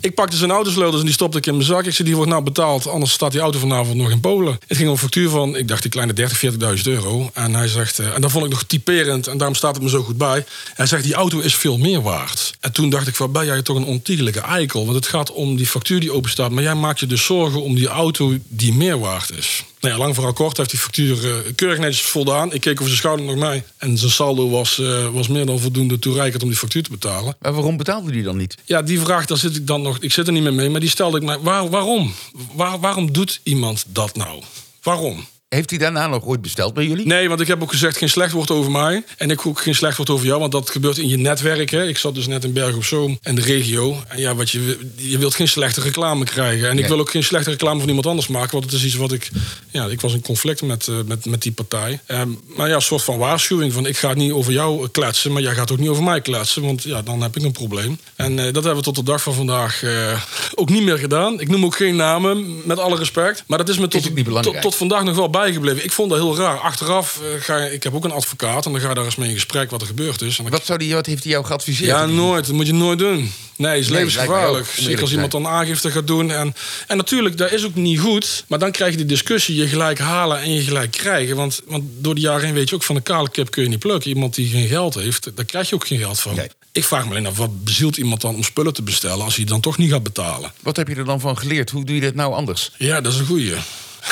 ik 0.00 0.14
pakte 0.14 0.36
zijn 0.36 0.50
autosleutels 0.50 1.00
en 1.00 1.06
die 1.06 1.14
stopte 1.14 1.38
ik 1.38 1.46
in 1.46 1.54
mijn 1.54 1.66
zak. 1.66 1.84
Ik 1.84 1.94
zei, 1.94 2.08
die 2.08 2.16
wordt 2.16 2.30
nou 2.30 2.42
betaald, 2.42 2.88
anders 2.88 3.12
staat 3.12 3.32
die 3.32 3.40
auto 3.40 3.58
vanavond 3.58 3.96
nog 3.96 4.10
in 4.10 4.20
Polen. 4.20 4.58
Het 4.66 4.76
ging 4.76 4.88
om 4.88 4.94
een 4.94 5.00
factuur 5.00 5.28
van, 5.28 5.56
ik 5.56 5.68
dacht, 5.68 5.82
die 5.82 5.90
kleine 5.90 6.12
30, 6.12 6.52
40.000 6.76 6.82
euro. 6.84 7.30
En 7.34 7.54
hij 7.54 7.68
zegt, 7.68 7.98
eh, 7.98 8.14
en 8.14 8.20
dat 8.20 8.30
vond 8.30 8.44
ik 8.44 8.50
nog 8.50 8.62
typerend 8.62 9.26
en 9.26 9.38
daarom 9.38 9.56
staat 9.56 9.74
het 9.74 9.82
me 9.82 9.90
zo 9.90 10.02
goed 10.02 10.18
bij. 10.18 10.44
Hij 10.74 10.86
zegt, 10.86 11.02
die 11.02 11.14
auto 11.14 11.38
is 11.38 11.54
veel 11.54 11.78
meer 11.78 12.02
waard. 12.02 12.54
En 12.60 12.72
toen 12.72 12.90
dacht 12.90 13.06
ik, 13.06 13.14
van, 13.14 13.32
ben 13.32 13.46
jij 13.46 13.62
toch 13.62 13.76
een 13.76 13.84
ontiegelijke 13.84 14.40
eikel? 14.40 14.84
Want 14.84 14.96
het 14.96 15.06
gaat 15.06 15.32
om 15.32 15.56
die 15.56 15.66
factuur 15.66 16.00
die 16.00 16.12
open 16.12 16.30
staat. 16.30 16.50
Maar 16.50 16.62
jij 16.62 16.74
maakt 16.74 17.00
je 17.00 17.06
dus 17.06 17.24
zorgen 17.24 17.62
om 17.62 17.74
die 17.74 17.88
auto 17.88 18.36
die 18.48 18.72
meer 18.72 18.98
waard 18.98 19.30
is. 19.36 19.64
Nou 19.84 19.96
ja, 19.96 20.02
lang 20.02 20.14
vooral 20.14 20.32
kort 20.32 20.56
heeft 20.56 20.70
die 20.70 20.78
factuur 20.78 21.24
eh, 21.24 21.52
keurig 21.54 21.78
netjes 21.78 22.02
voldaan. 22.02 22.52
Ik 22.52 22.60
keek 22.60 22.72
over 22.72 22.84
zijn 22.84 22.96
schouder 22.96 23.26
nog 23.26 23.36
mee. 23.36 23.62
En 23.78 23.98
zijn 23.98 24.10
saldo 24.10 24.48
was, 24.48 24.78
eh, 24.78 25.08
was 25.12 25.28
meer 25.28 25.46
dan 25.46 25.58
voldoende 25.58 25.98
toereikend 25.98 26.42
om 26.42 26.48
die 26.48 26.58
factuur 26.58 26.82
te 26.82 26.90
betalen. 26.90 27.36
Maar 27.40 27.52
waarom 27.52 27.76
betaalde 27.76 28.10
die 28.10 28.22
dan 28.22 28.36
niet? 28.36 28.56
Ja, 28.64 28.82
die 28.82 29.00
vraag, 29.00 29.26
daar 29.26 29.38
zit 29.38 29.56
ik 29.56 29.66
dan 29.66 29.82
nog. 29.82 29.98
Ik 29.98 30.12
zit 30.12 30.26
er 30.26 30.32
niet 30.32 30.42
meer 30.42 30.54
mee, 30.54 30.70
maar 30.70 30.80
die 30.80 30.88
stelde 30.88 31.16
ik 31.16 31.22
mij. 31.22 31.38
Waar, 31.38 31.70
waarom? 31.70 32.14
Waar, 32.52 32.80
waarom 32.80 33.12
doet 33.12 33.40
iemand 33.42 33.84
dat 33.88 34.16
nou? 34.16 34.42
Waarom? 34.82 35.26
Heeft 35.54 35.70
hij 35.70 35.78
daarna 35.78 36.06
nog 36.06 36.25
ooit 36.25 36.42
besteld 36.42 36.75
bij 36.75 36.84
jullie? 36.84 37.06
Nee, 37.06 37.28
want 37.28 37.40
ik 37.40 37.46
heb 37.46 37.62
ook 37.62 37.70
gezegd 37.70 37.96
geen 37.96 38.08
slecht 38.08 38.32
woord 38.32 38.50
over 38.50 38.70
mij. 38.70 39.04
En 39.16 39.30
ik 39.30 39.46
ook 39.46 39.61
geen 39.61 39.75
slecht 39.75 39.96
woord 39.96 40.11
over 40.11 40.26
jou, 40.26 40.40
want 40.40 40.52
dat 40.52 40.70
gebeurt 40.70 40.99
in 40.99 41.08
je 41.08 41.16
netwerk. 41.16 41.70
Hè. 41.70 41.87
Ik 41.87 41.99
zat 41.99 42.14
dus 42.14 42.26
net 42.26 42.44
in 42.44 42.52
Bergen 42.52 42.76
op 42.76 42.84
Zoom 42.84 43.18
en 43.23 43.34
de 43.34 43.40
regio. 43.40 43.96
En 44.08 44.20
ja, 44.20 44.34
wat 44.34 44.50
je, 44.50 44.78
je 44.96 45.18
wilt 45.18 45.34
geen 45.34 45.49
slechte 45.49 45.80
reclame 45.80 46.25
krijgen. 46.25 46.68
En 46.68 46.78
ik 46.78 46.87
wil 46.87 46.99
ook 46.99 47.11
geen 47.11 47.25
slechte 47.25 47.50
reclame 47.50 47.78
van 47.78 47.88
iemand 47.88 48.06
anders 48.06 48.26
maken. 48.26 48.50
Want 48.50 48.64
het 48.64 48.73
is 48.73 48.84
iets 48.84 48.94
wat 48.94 49.12
ik... 49.12 49.30
Ja, 49.70 49.87
ik 49.87 50.00
was 50.00 50.14
in 50.14 50.20
conflict 50.20 50.62
met, 50.62 50.88
eh, 50.88 50.94
met, 51.06 51.25
met 51.26 51.42
die 51.42 51.52
partij. 51.52 52.00
Ehm, 52.06 52.28
maar 52.56 52.68
ja, 52.68 52.75
een 52.75 52.82
soort 52.82 53.02
van 53.02 53.18
waarschuwing 53.18 53.73
van... 53.73 53.87
ik 53.87 53.96
ga 53.96 54.14
niet 54.14 54.32
over 54.32 54.52
jou 54.52 54.88
kletsen, 54.88 55.32
maar 55.32 55.42
jij 55.42 55.54
gaat 55.54 55.73
ook 55.73 55.78
niet 55.78 55.88
over 55.88 56.02
mij 56.02 56.20
kletsen. 56.20 56.62
Want 56.62 56.82
ja, 56.82 57.02
dan 57.02 57.23
heb 57.23 57.37
ik 57.37 57.42
een 57.42 57.52
probleem. 57.52 57.99
En 58.16 58.38
eh, 58.38 58.44
dat 58.44 58.54
hebben 58.54 58.76
we 58.76 58.82
tot 58.82 58.96
de 58.96 59.02
dag 59.02 59.23
van 59.23 59.34
vandaag 59.34 59.82
eh, 59.82 60.23
ook 60.54 60.70
niet 60.70 60.82
meer 60.82 60.99
gedaan. 60.99 61.40
Ik 61.40 61.49
noem 61.49 61.64
ook 61.64 61.76
geen 61.76 61.96
namen, 61.96 62.61
met 62.64 62.78
alle 62.78 62.96
respect. 62.96 63.44
Maar 63.46 63.58
dat 63.58 63.68
is 63.68 63.78
me 63.78 63.88
tot, 63.88 64.16
Is 64.16 64.25
tot, 64.42 64.61
tot 64.61 64.75
vandaag 64.75 65.02
nog 65.02 65.16
wel 65.16 65.30
bijgebleven. 65.44 65.84
Ik 65.84 65.92
vond 65.92 66.10
dat 66.10 66.18
heel 66.18 66.36
raar. 66.36 66.58
Achteraf 66.58 67.20
eh, 67.20 67.42
ga 67.42 67.56
ik 67.56 67.82
heb 67.82 67.94
ook 67.94 68.04
een 68.04 68.10
advocaat 68.10 68.66
en 68.66 68.72
dan 68.72 68.80
ga 68.80 68.88
je 68.88 68.94
daar 68.94 69.04
eens 69.04 69.16
mee 69.16 69.28
in 69.28 69.34
gesprek 69.34 69.70
wat 69.70 69.80
er 69.80 69.86
gebeurd 69.86 70.22
is. 70.22 70.38
En 70.38 70.50
Wat, 70.50 70.64
zou 70.64 70.78
die, 70.78 70.94
wat 70.94 71.06
heeft 71.06 71.22
hij 71.22 71.32
jou 71.32 71.44
geadviseerd? 71.44 71.90
ja, 71.90 72.06
nooit. 72.06 72.46
Dat 72.46 72.54
moet 72.54 72.66
je 72.66 72.72
nooit 72.72 72.98
doen. 72.98 73.32
Nee, 73.56 73.78
is 73.78 73.88
Nee, 73.88 73.96
levensgevaarlijk. 73.96 74.66
Zeker 74.76 75.00
als 75.00 75.12
iemand 75.12 75.32
dan 75.32 75.46
aangifte 75.46 75.90
gaat 75.90 76.06
doen. 76.06 76.30
En, 76.30 76.54
en 76.86 76.96
natuurlijk, 76.96 77.38
dat 77.38 77.52
is 77.52 77.64
ook 77.64 77.74
niet 77.74 78.00
goed. 78.00 78.44
Maar 78.48 78.58
dan 78.58 78.70
krijg 78.70 78.90
je 78.90 78.96
die 78.96 79.06
discussie, 79.06 79.56
je 79.56 79.68
gelijk 79.68 79.98
halen 79.98 80.40
en 80.40 80.52
je 80.54 80.62
gelijk 80.62 80.90
krijgen. 80.90 81.36
Want, 81.36 81.60
want 81.66 81.84
door 81.98 82.14
de 82.14 82.20
jaren 82.20 82.44
heen 82.44 82.54
weet 82.54 82.68
je 82.68 82.74
ook, 82.74 82.82
van 82.82 82.96
een 82.96 83.02
kale 83.02 83.30
kip 83.30 83.50
kun 83.50 83.62
je 83.62 83.68
niet 83.68 83.78
plukken. 83.78 84.10
Iemand 84.10 84.34
die 84.34 84.48
geen 84.48 84.68
geld 84.68 84.94
heeft, 84.94 85.30
daar 85.34 85.44
krijg 85.44 85.68
je 85.68 85.74
ook 85.74 85.86
geen 85.86 85.98
geld 85.98 86.20
van. 86.20 86.34
Nee. 86.34 86.48
Ik 86.72 86.84
vraag 86.84 87.04
me 87.04 87.10
alleen 87.10 87.26
af, 87.26 87.36
wat 87.36 87.64
bezielt 87.64 87.96
iemand 87.96 88.20
dan 88.20 88.34
om 88.34 88.42
spullen 88.42 88.74
te 88.74 88.82
bestellen... 88.82 89.24
als 89.24 89.36
hij 89.36 89.44
dan 89.44 89.60
toch 89.60 89.78
niet 89.78 89.90
gaat 89.90 90.02
betalen? 90.02 90.52
Wat 90.60 90.76
heb 90.76 90.88
je 90.88 90.94
er 90.94 91.04
dan 91.04 91.20
van 91.20 91.38
geleerd? 91.38 91.70
Hoe 91.70 91.84
doe 91.84 91.94
je 91.94 92.00
dit 92.00 92.14
nou 92.14 92.34
anders? 92.34 92.70
Ja, 92.78 93.00
dat 93.00 93.12
is 93.12 93.18
een 93.18 93.26
goeie. 93.26 93.54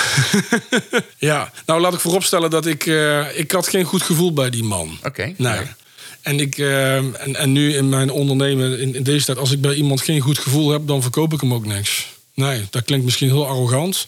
ja, 1.18 1.52
nou 1.66 1.80
laat 1.80 1.94
ik 1.94 2.00
vooropstellen 2.00 2.50
dat 2.50 2.66
ik... 2.66 2.86
eh, 2.86 3.38
ik 3.38 3.50
had 3.50 3.68
geen 3.68 3.84
goed 3.84 4.02
gevoel 4.02 4.32
bij 4.32 4.50
die 4.50 4.64
man. 4.64 4.98
Oké, 5.04 5.22
Nee. 5.36 5.54
ja. 5.54 5.76
En, 6.22 6.40
ik, 6.40 6.58
eh, 6.58 6.96
en, 6.96 7.36
en 7.36 7.52
nu 7.52 7.74
in 7.74 7.88
mijn 7.88 8.10
ondernemen, 8.10 8.80
in, 8.80 8.94
in 8.94 9.02
deze 9.02 9.24
tijd... 9.24 9.38
als 9.38 9.50
ik 9.50 9.60
bij 9.60 9.74
iemand 9.74 10.00
geen 10.00 10.20
goed 10.20 10.38
gevoel 10.38 10.70
heb, 10.70 10.86
dan 10.86 11.02
verkoop 11.02 11.32
ik 11.32 11.40
hem 11.40 11.54
ook 11.54 11.66
niks. 11.66 12.06
Nee, 12.34 12.66
dat 12.70 12.84
klinkt 12.84 13.04
misschien 13.04 13.28
heel 13.28 13.46
arrogant. 13.46 14.06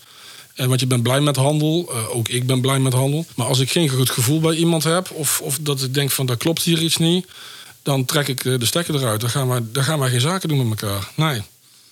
Eh, 0.55 0.67
want 0.67 0.81
je 0.81 0.87
bent 0.87 1.03
blij 1.03 1.21
met 1.21 1.37
handel. 1.37 1.93
Ook 2.13 2.29
ik 2.29 2.47
ben 2.47 2.61
blij 2.61 2.79
met 2.79 2.93
handel. 2.93 3.27
Maar 3.37 3.47
als 3.47 3.59
ik 3.59 3.71
geen 3.71 3.89
goed 3.89 4.11
gevoel 4.11 4.41
bij 4.41 4.55
iemand 4.55 4.85
heb... 4.85 5.11
of, 5.11 5.41
of 5.41 5.59
dat 5.61 5.83
ik 5.83 5.95
denk 5.95 6.11
van, 6.11 6.27
dat 6.27 6.39
klopt 6.39 6.63
hier 6.63 6.79
iets 6.83 6.97
niet... 6.97 7.27
dan 7.83 8.05
trek 8.05 8.29
ik 8.29 8.43
de 8.43 8.65
stekker 8.67 8.95
eruit. 8.95 9.21
Dan 9.21 9.31
gaan, 9.31 9.49
wij, 9.49 9.61
dan 9.73 9.85
gaan 9.85 9.99
wij 9.99 10.11
geen 10.11 10.21
zaken 10.21 10.49
doen 10.49 10.69
met 10.69 10.83
elkaar. 10.83 11.09
Nee. 11.15 11.43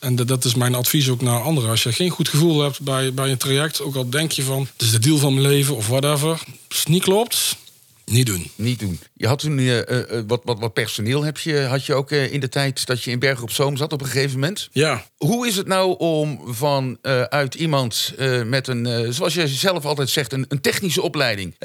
En 0.02 0.16
dat, 0.16 0.44
is 0.44 0.54
mijn 0.54 0.74
advies 0.74 1.08
ook 1.08 1.20
naar 1.20 1.42
anderen. 1.42 1.70
Als 1.70 1.82
je 1.82 1.92
geen 1.92 2.10
goed 2.10 2.28
gevoel 2.28 2.60
hebt 2.60 2.80
bij, 2.80 3.14
bij 3.14 3.30
een 3.30 3.38
traject... 3.38 3.80
ook 3.80 3.94
al 3.94 4.10
denk 4.10 4.32
je 4.32 4.42
van, 4.42 4.68
het 4.72 4.82
is 4.82 4.90
de 4.90 4.98
deal 4.98 5.18
van 5.18 5.34
mijn 5.34 5.46
leven 5.46 5.76
of 5.76 5.88
whatever... 5.88 6.40
het 6.68 6.88
niet 6.88 7.02
klopt, 7.02 7.56
niet 8.04 8.26
doen. 8.26 8.50
Niet 8.56 8.78
doen. 8.78 9.00
Je 9.14 9.26
had 9.26 9.38
toen 9.38 9.58
eh, 9.58 9.78
eh, 9.78 10.18
eh, 10.18 10.24
wat, 10.26 10.40
wat, 10.44 10.58
wat 10.58 10.72
personeel 10.72 11.24
heb 11.24 11.38
je, 11.38 11.60
had 11.60 11.86
je 11.86 11.94
ook 11.94 12.10
in 12.10 12.40
de 12.40 12.48
tijd 12.48 12.86
dat 12.86 13.02
je 13.02 13.10
in 13.10 13.18
Bergen 13.18 13.42
op 13.42 13.50
Zoom 13.50 13.76
zat 13.76 13.92
op 13.92 14.00
een 14.00 14.06
gegeven 14.06 14.40
moment. 14.40 14.68
Ja, 14.72 15.06
Hoe 15.16 15.46
is 15.46 15.56
het 15.56 15.66
nou 15.66 15.98
om 15.98 16.40
van 16.46 16.98
uit 17.28 17.54
iemand 17.54 18.14
met 18.46 18.68
een, 18.68 19.12
zoals 19.14 19.34
je 19.34 19.48
zelf 19.48 19.84
altijd 19.84 20.08
zegt, 20.10 20.32
een, 20.32 20.44
een 20.48 20.60
technische 20.60 21.02
opleiding, 21.02 21.56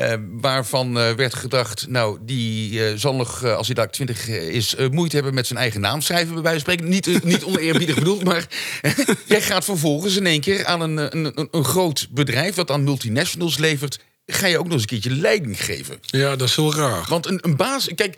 waarvan 0.41 0.93
werd 0.93 1.33
gedacht, 1.33 1.87
nou, 1.87 2.17
die 2.21 2.97
zal 2.97 3.15
nog, 3.15 3.45
als 3.45 3.65
hij 3.65 3.75
daar 3.75 3.91
20 3.91 4.27
is, 4.27 4.75
moeite 4.91 5.15
hebben 5.15 5.33
met 5.33 5.47
zijn 5.47 5.59
eigen 5.59 5.81
naam 5.81 6.01
schrijven, 6.01 6.33
bij 6.33 6.43
wijze 6.43 6.65
van 6.65 6.73
spreken. 6.73 6.93
Niet, 6.93 7.23
niet 7.23 7.43
oneerbiedig 7.43 7.95
bedoeld, 7.95 8.23
maar 8.23 8.47
jij 9.25 9.41
gaat 9.41 9.65
vervolgens 9.65 10.15
in 10.15 10.25
één 10.25 10.41
keer 10.41 10.65
aan 10.65 10.81
een, 10.81 10.97
een, 10.97 11.31
een, 11.35 11.47
een 11.51 11.65
groot 11.65 12.07
bedrijf 12.11 12.55
dat 12.55 12.71
aan 12.71 12.83
multinationals 12.83 13.57
levert. 13.57 13.99
Ga 14.31 14.47
je 14.47 14.57
ook 14.57 14.63
nog 14.63 14.73
eens 14.73 14.81
een 14.81 14.87
keertje 14.87 15.09
leiding 15.21 15.63
geven? 15.65 15.97
ja, 16.01 16.35
dat 16.35 16.47
is 16.47 16.55
heel 16.55 16.73
raar. 16.75 17.05
Want 17.09 17.25
een, 17.27 17.39
een 17.41 17.55
baas, 17.55 17.87
kijk, 17.95 18.17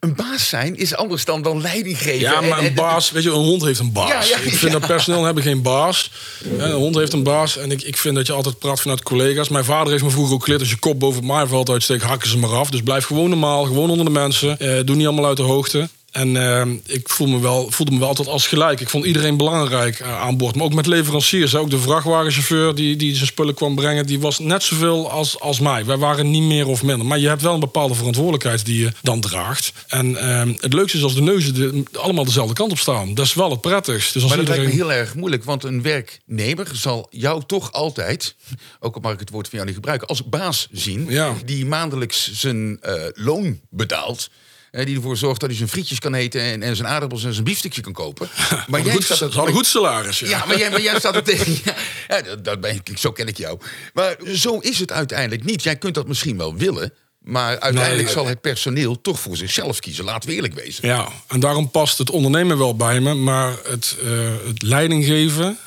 een 0.00 0.14
baas 0.14 0.48
zijn 0.48 0.76
is 0.76 0.94
anders 0.94 1.24
dan 1.24 1.42
dan 1.42 1.60
leiding 1.60 1.98
geven. 1.98 2.18
Ja, 2.20 2.40
maar 2.40 2.50
En- 2.50 2.58
een 2.58 2.64
en- 2.64 2.74
baas, 2.74 3.10
weet 3.10 3.22
je, 3.22 3.28
een 3.28 3.34
hond 3.34 3.62
heeft 3.62 3.78
een 3.80 3.92
baas. 3.92 4.28
Ja, 4.28 4.36
ja, 4.36 4.42
ik 4.42 4.54
vind 4.54 4.72
ja. 4.72 4.78
dat 4.78 4.86
personeel 4.88 5.24
hebben 5.24 5.42
geen 5.42 5.62
baas. 5.62 6.10
Een 6.58 6.72
hond 6.72 6.94
heeft 6.94 7.12
een 7.12 7.22
baas. 7.22 7.56
En 7.56 7.70
ik, 7.70 7.82
ik 7.82 7.96
vind 7.96 8.14
dat 8.14 8.26
je 8.26 8.32
altijd 8.32 8.58
praat 8.58 8.80
vanuit 8.80 9.02
collega's. 9.02 9.48
Mijn 9.48 9.64
vader 9.64 9.90
heeft 9.92 10.04
me 10.04 10.10
vroeger 10.10 10.34
ook 10.34 10.42
geleerd... 10.44 10.60
als 10.60 10.70
je 10.70 10.76
kop 10.76 10.98
boven 11.00 11.18
het 11.18 11.28
maaiveld 11.28 11.70
uitsteekt, 11.70 12.02
hakken 12.02 12.28
ze 12.28 12.38
maar 12.38 12.50
af. 12.54 12.70
Dus 12.70 12.82
blijf 12.82 13.04
gewoon 13.04 13.28
normaal, 13.30 13.64
gewoon 13.64 13.90
onder 13.90 14.04
de 14.04 14.10
mensen. 14.10 14.58
Eh, 14.58 14.84
doe 14.84 14.96
niet 14.96 15.06
allemaal 15.06 15.26
uit 15.26 15.36
de 15.36 15.42
hoogte. 15.42 15.88
En 16.18 16.36
eh, 16.36 16.94
ik 16.96 17.08
voel 17.08 17.26
me 17.26 17.40
wel, 17.40 17.70
voelde 17.70 17.92
me 17.92 17.98
wel 17.98 18.08
altijd 18.08 18.28
als 18.28 18.46
gelijk. 18.46 18.80
Ik 18.80 18.88
vond 18.88 19.04
iedereen 19.04 19.36
belangrijk 19.36 20.00
eh, 20.00 20.20
aan 20.20 20.36
boord. 20.36 20.54
Maar 20.56 20.64
ook 20.64 20.74
met 20.74 20.86
leveranciers. 20.86 21.52
hè. 21.52 21.58
Ook 21.58 21.70
de 21.70 21.78
vrachtwagenchauffeur 21.78 22.74
die, 22.74 22.96
die 22.96 23.14
zijn 23.14 23.26
spullen 23.26 23.54
kwam 23.54 23.74
brengen... 23.74 24.06
die 24.06 24.20
was 24.20 24.38
net 24.38 24.62
zoveel 24.62 25.10
als, 25.10 25.40
als 25.40 25.60
mij. 25.60 25.84
Wij 25.84 25.96
waren 25.96 26.30
niet 26.30 26.42
meer 26.42 26.66
of 26.66 26.82
minder. 26.82 27.06
Maar 27.06 27.18
je 27.18 27.28
hebt 27.28 27.42
wel 27.42 27.54
een 27.54 27.60
bepaalde 27.60 27.94
verantwoordelijkheid 27.94 28.64
die 28.64 28.80
je 28.80 28.92
dan 29.02 29.20
draagt. 29.20 29.72
En 29.86 30.16
eh, 30.16 30.54
het 30.60 30.72
leukste 30.72 30.96
is 30.96 31.02
als 31.04 31.14
de 31.14 31.22
neuzen 31.22 31.54
de, 31.54 31.82
allemaal 31.92 32.24
dezelfde 32.24 32.54
kant 32.54 32.70
op 32.72 32.78
staan. 32.78 33.14
Dat 33.14 33.24
is 33.26 33.34
wel 33.34 33.50
het 33.50 33.60
prettigst. 33.60 34.12
Dus 34.12 34.22
als 34.22 34.30
Maar 34.36 34.44
dat 34.44 34.48
iedereen... 34.56 34.70
lijkt 34.70 34.86
me 34.86 34.92
heel 34.94 35.00
erg 35.00 35.14
moeilijk, 35.14 35.44
want 35.44 35.64
een 35.64 35.82
werknemer 35.82 36.66
zal 36.72 37.06
jou 37.10 37.42
toch 37.46 37.72
altijd, 37.72 38.34
ook 38.80 38.94
al 38.94 39.00
mag 39.00 39.12
ik 39.12 39.20
het 39.20 39.30
woord 39.30 39.44
van 39.48 39.54
jou 39.54 39.64
niet 39.66 39.74
gebruiken, 39.76 40.08
als 40.08 40.24
baas 40.28 40.68
zien, 40.72 41.06
Ja. 41.08 41.34
die 41.44 41.66
maandelijks 41.66 42.32
zijn 42.32 42.78
eh, 42.80 42.94
loon 43.14 43.60
betaalt. 43.70 44.30
Die 44.70 44.96
ervoor 44.96 45.16
zorgt 45.16 45.40
dat 45.40 45.48
hij 45.48 45.58
zijn 45.58 45.68
frietjes 45.70 45.98
kan 45.98 46.14
eten 46.14 46.40
en, 46.40 46.62
en 46.62 46.76
zijn 46.76 46.88
aardappels 46.88 47.24
en 47.24 47.32
zijn 47.32 47.44
biefstukje 47.44 47.80
kan 47.80 47.92
kopen. 47.92 48.28
Maar 48.68 48.84
goed, 48.84 49.04
staat 49.04 49.20
er- 49.20 49.32
hadden 49.34 49.54
goed 49.54 49.66
salaris. 49.66 50.18
Ja. 50.18 50.28
Ja, 50.28 50.44
maar 50.46 50.58
jij, 50.58 50.70
maar 50.70 50.80
jij 50.82 50.98
staat 50.98 51.14
er 51.16 51.22
tegen. 51.34 51.58
Ja, 52.08 52.22
dat, 52.22 52.44
dat 52.44 52.60
ben 52.60 52.74
ik, 52.74 52.98
zo 52.98 53.12
ken 53.12 53.26
ik 53.26 53.36
jou. 53.36 53.58
Maar 53.94 54.16
zo 54.34 54.58
is 54.58 54.78
het 54.78 54.92
uiteindelijk 54.92 55.44
niet. 55.44 55.62
Jij 55.62 55.76
kunt 55.76 55.94
dat 55.94 56.08
misschien 56.08 56.36
wel 56.36 56.54
willen. 56.56 56.92
Maar 57.18 57.58
uiteindelijk 57.58 58.04
Nee. 58.04 58.12
zal 58.14 58.26
het 58.26 58.40
personeel 58.40 59.00
toch 59.00 59.20
voor 59.20 59.36
zichzelf 59.36 59.78
kiezen. 59.80 60.04
Laten 60.04 60.28
we 60.28 60.34
eerlijk 60.34 60.54
wezen. 60.54 60.88
Ja, 60.88 61.08
en 61.28 61.40
daarom 61.40 61.70
past 61.70 61.98
het 61.98 62.10
ondernemen 62.10 62.58
wel 62.58 62.76
bij 62.76 63.00
me. 63.00 63.14
Maar 63.14 63.54
het, 63.64 63.96
eh, 64.04 64.10
het 64.46 64.62
leiding 64.62 65.04
geven... 65.04 65.58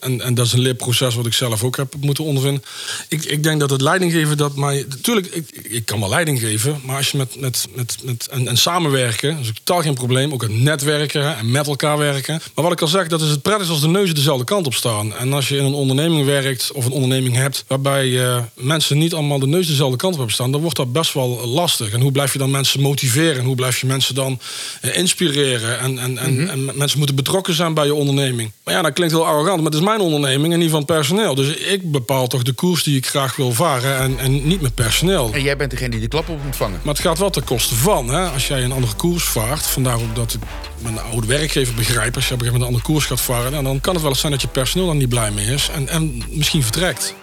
En, 0.00 0.20
en 0.20 0.34
dat 0.34 0.46
is 0.46 0.52
een 0.52 0.60
leerproces 0.60 1.14
wat 1.14 1.26
ik 1.26 1.32
zelf 1.32 1.62
ook 1.64 1.76
heb 1.76 1.94
moeten 2.00 2.24
ondervinden. 2.24 2.62
Ik, 3.08 3.24
ik 3.24 3.42
denk 3.42 3.60
dat 3.60 3.70
het 3.70 3.80
leidinggeven 3.80 4.36
dat 4.36 4.56
mij... 4.56 4.84
Natuurlijk, 4.88 5.26
ik, 5.26 5.50
ik 5.62 5.84
kan 5.84 6.00
wel 6.00 6.08
leiding 6.08 6.40
geven. 6.40 6.80
Maar 6.84 6.96
als 6.96 7.10
je 7.10 7.16
met... 7.16 7.40
met, 7.40 7.66
met, 7.74 7.98
met 8.02 8.28
en, 8.30 8.48
en 8.48 8.56
samenwerken, 8.56 9.30
dat 9.34 9.42
is 9.42 9.48
ook 9.48 9.54
totaal 9.54 9.82
geen 9.82 9.94
probleem. 9.94 10.32
Ook 10.32 10.42
het 10.42 10.58
netwerken 10.58 11.22
hè, 11.22 11.32
en 11.32 11.50
met 11.50 11.66
elkaar 11.66 11.98
werken. 11.98 12.40
Maar 12.54 12.64
wat 12.64 12.72
ik 12.72 12.80
al 12.80 12.88
zeg, 12.88 13.08
dat 13.08 13.20
is 13.20 13.28
het 13.28 13.42
prettigst 13.42 13.70
als 13.70 13.80
de 13.80 13.88
neuzen 13.88 14.14
dezelfde 14.14 14.44
kant 14.44 14.66
op 14.66 14.74
staan. 14.74 15.14
En 15.14 15.32
als 15.32 15.48
je 15.48 15.56
in 15.56 15.64
een 15.64 15.74
onderneming 15.74 16.24
werkt 16.24 16.72
of 16.72 16.84
een 16.84 16.92
onderneming 16.92 17.34
hebt... 17.34 17.64
waarbij 17.66 18.24
eh, 18.24 18.42
mensen 18.54 18.98
niet 18.98 19.14
allemaal 19.14 19.38
de 19.38 19.46
neus 19.46 19.66
dezelfde 19.66 19.96
kant 19.96 20.12
op 20.12 20.18
hebben 20.18 20.34
staan... 20.34 20.52
dan 20.52 20.60
wordt 20.60 20.76
dat 20.76 20.92
best 20.92 21.12
wel 21.12 21.46
lastig. 21.46 21.92
En 21.92 22.00
hoe 22.00 22.12
blijf 22.12 22.32
je 22.32 22.38
dan 22.38 22.50
mensen 22.50 22.80
motiveren? 22.80 23.38
En 23.38 23.44
hoe 23.44 23.54
blijf 23.54 23.80
je 23.80 23.86
mensen 23.86 24.14
dan 24.14 24.40
eh, 24.80 24.96
inspireren? 24.96 25.78
En, 25.78 25.98
en, 25.98 26.18
en, 26.18 26.50
en 26.50 26.64
mensen 26.74 26.98
moeten 26.98 27.16
betrokken 27.16 27.54
zijn 27.54 27.74
bij 27.74 27.86
je 27.86 27.94
onderneming. 27.94 28.52
Maar 28.64 28.74
ja, 28.74 28.82
dat 28.82 28.92
klinkt 28.92 29.14
heel 29.14 29.26
arrogant. 29.26 29.62
Maar 29.66 29.74
het 29.74 29.84
is 29.84 29.90
mijn 29.96 30.06
onderneming 30.06 30.52
en 30.52 30.58
niet 30.58 30.70
van 30.70 30.84
personeel. 30.84 31.34
Dus 31.34 31.56
ik 31.56 31.90
bepaal 31.90 32.26
toch 32.26 32.42
de 32.42 32.52
koers 32.52 32.82
die 32.82 32.96
ik 32.96 33.06
graag 33.06 33.36
wil 33.36 33.52
varen 33.52 33.98
en, 33.98 34.18
en 34.18 34.46
niet 34.46 34.60
met 34.60 34.74
personeel. 34.74 35.30
En 35.32 35.42
jij 35.42 35.56
bent 35.56 35.70
degene 35.70 35.90
die 35.90 36.00
de 36.00 36.08
klap 36.08 36.28
op 36.28 36.44
moet 36.44 36.56
vangen. 36.56 36.80
Maar 36.82 36.94
het 36.94 37.02
gaat 37.02 37.18
wel 37.18 37.30
ten 37.30 37.44
koste 37.44 37.74
van. 37.74 38.08
Hè? 38.08 38.28
Als 38.28 38.46
jij 38.46 38.64
een 38.64 38.72
andere 38.72 38.94
koers 38.94 39.24
vaart, 39.24 39.66
vandaar 39.66 39.94
ook 39.94 40.14
dat 40.14 40.34
ik 40.34 40.40
mijn 40.78 41.00
oude 41.00 41.26
werkgever 41.26 41.74
begrijp. 41.74 42.14
Als 42.14 42.28
je 42.28 42.34
op 42.34 42.40
een 42.40 42.46
gegeven 42.46 42.60
moment 42.60 42.60
een 42.60 42.66
andere 42.66 42.82
koers 42.84 43.04
gaat 43.04 43.20
varen, 43.20 43.52
nou, 43.52 43.64
dan 43.64 43.80
kan 43.80 43.92
het 43.92 44.02
wel 44.02 44.10
eens 44.10 44.20
zijn 44.20 44.32
dat 44.32 44.40
je 44.40 44.48
personeel 44.48 44.88
er 44.88 44.94
niet 44.94 45.08
blij 45.08 45.30
mee 45.30 45.46
is 45.46 45.70
en, 45.74 45.88
en 45.88 46.22
misschien 46.30 46.62
vertrekt. 46.62 47.14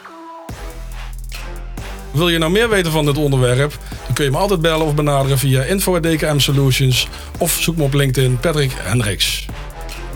Wil 2.10 2.28
je 2.28 2.38
nou 2.38 2.52
meer 2.52 2.68
weten 2.68 2.92
van 2.92 3.04
dit 3.04 3.18
onderwerp? 3.18 3.78
Dan 4.04 4.14
kun 4.14 4.24
je 4.24 4.30
me 4.30 4.36
altijd 4.36 4.60
bellen 4.60 4.86
of 4.86 4.94
benaderen 4.94 5.38
via 5.38 5.62
info.dkm 5.62 6.38
Solutions 6.38 7.08
of 7.38 7.58
zoek 7.60 7.76
me 7.76 7.82
op 7.82 7.94
LinkedIn 7.94 8.38
Patrick 8.40 8.70
Hendricks. 8.74 9.46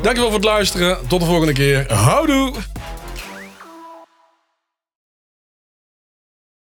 Dankjewel 0.02 0.30
voor 0.30 0.40
het 0.40 0.48
luisteren. 0.48 0.98
Tot 1.06 1.20
de 1.20 1.26
volgende 1.26 1.52
keer. 1.52 1.92
Houdoe! 1.92 2.52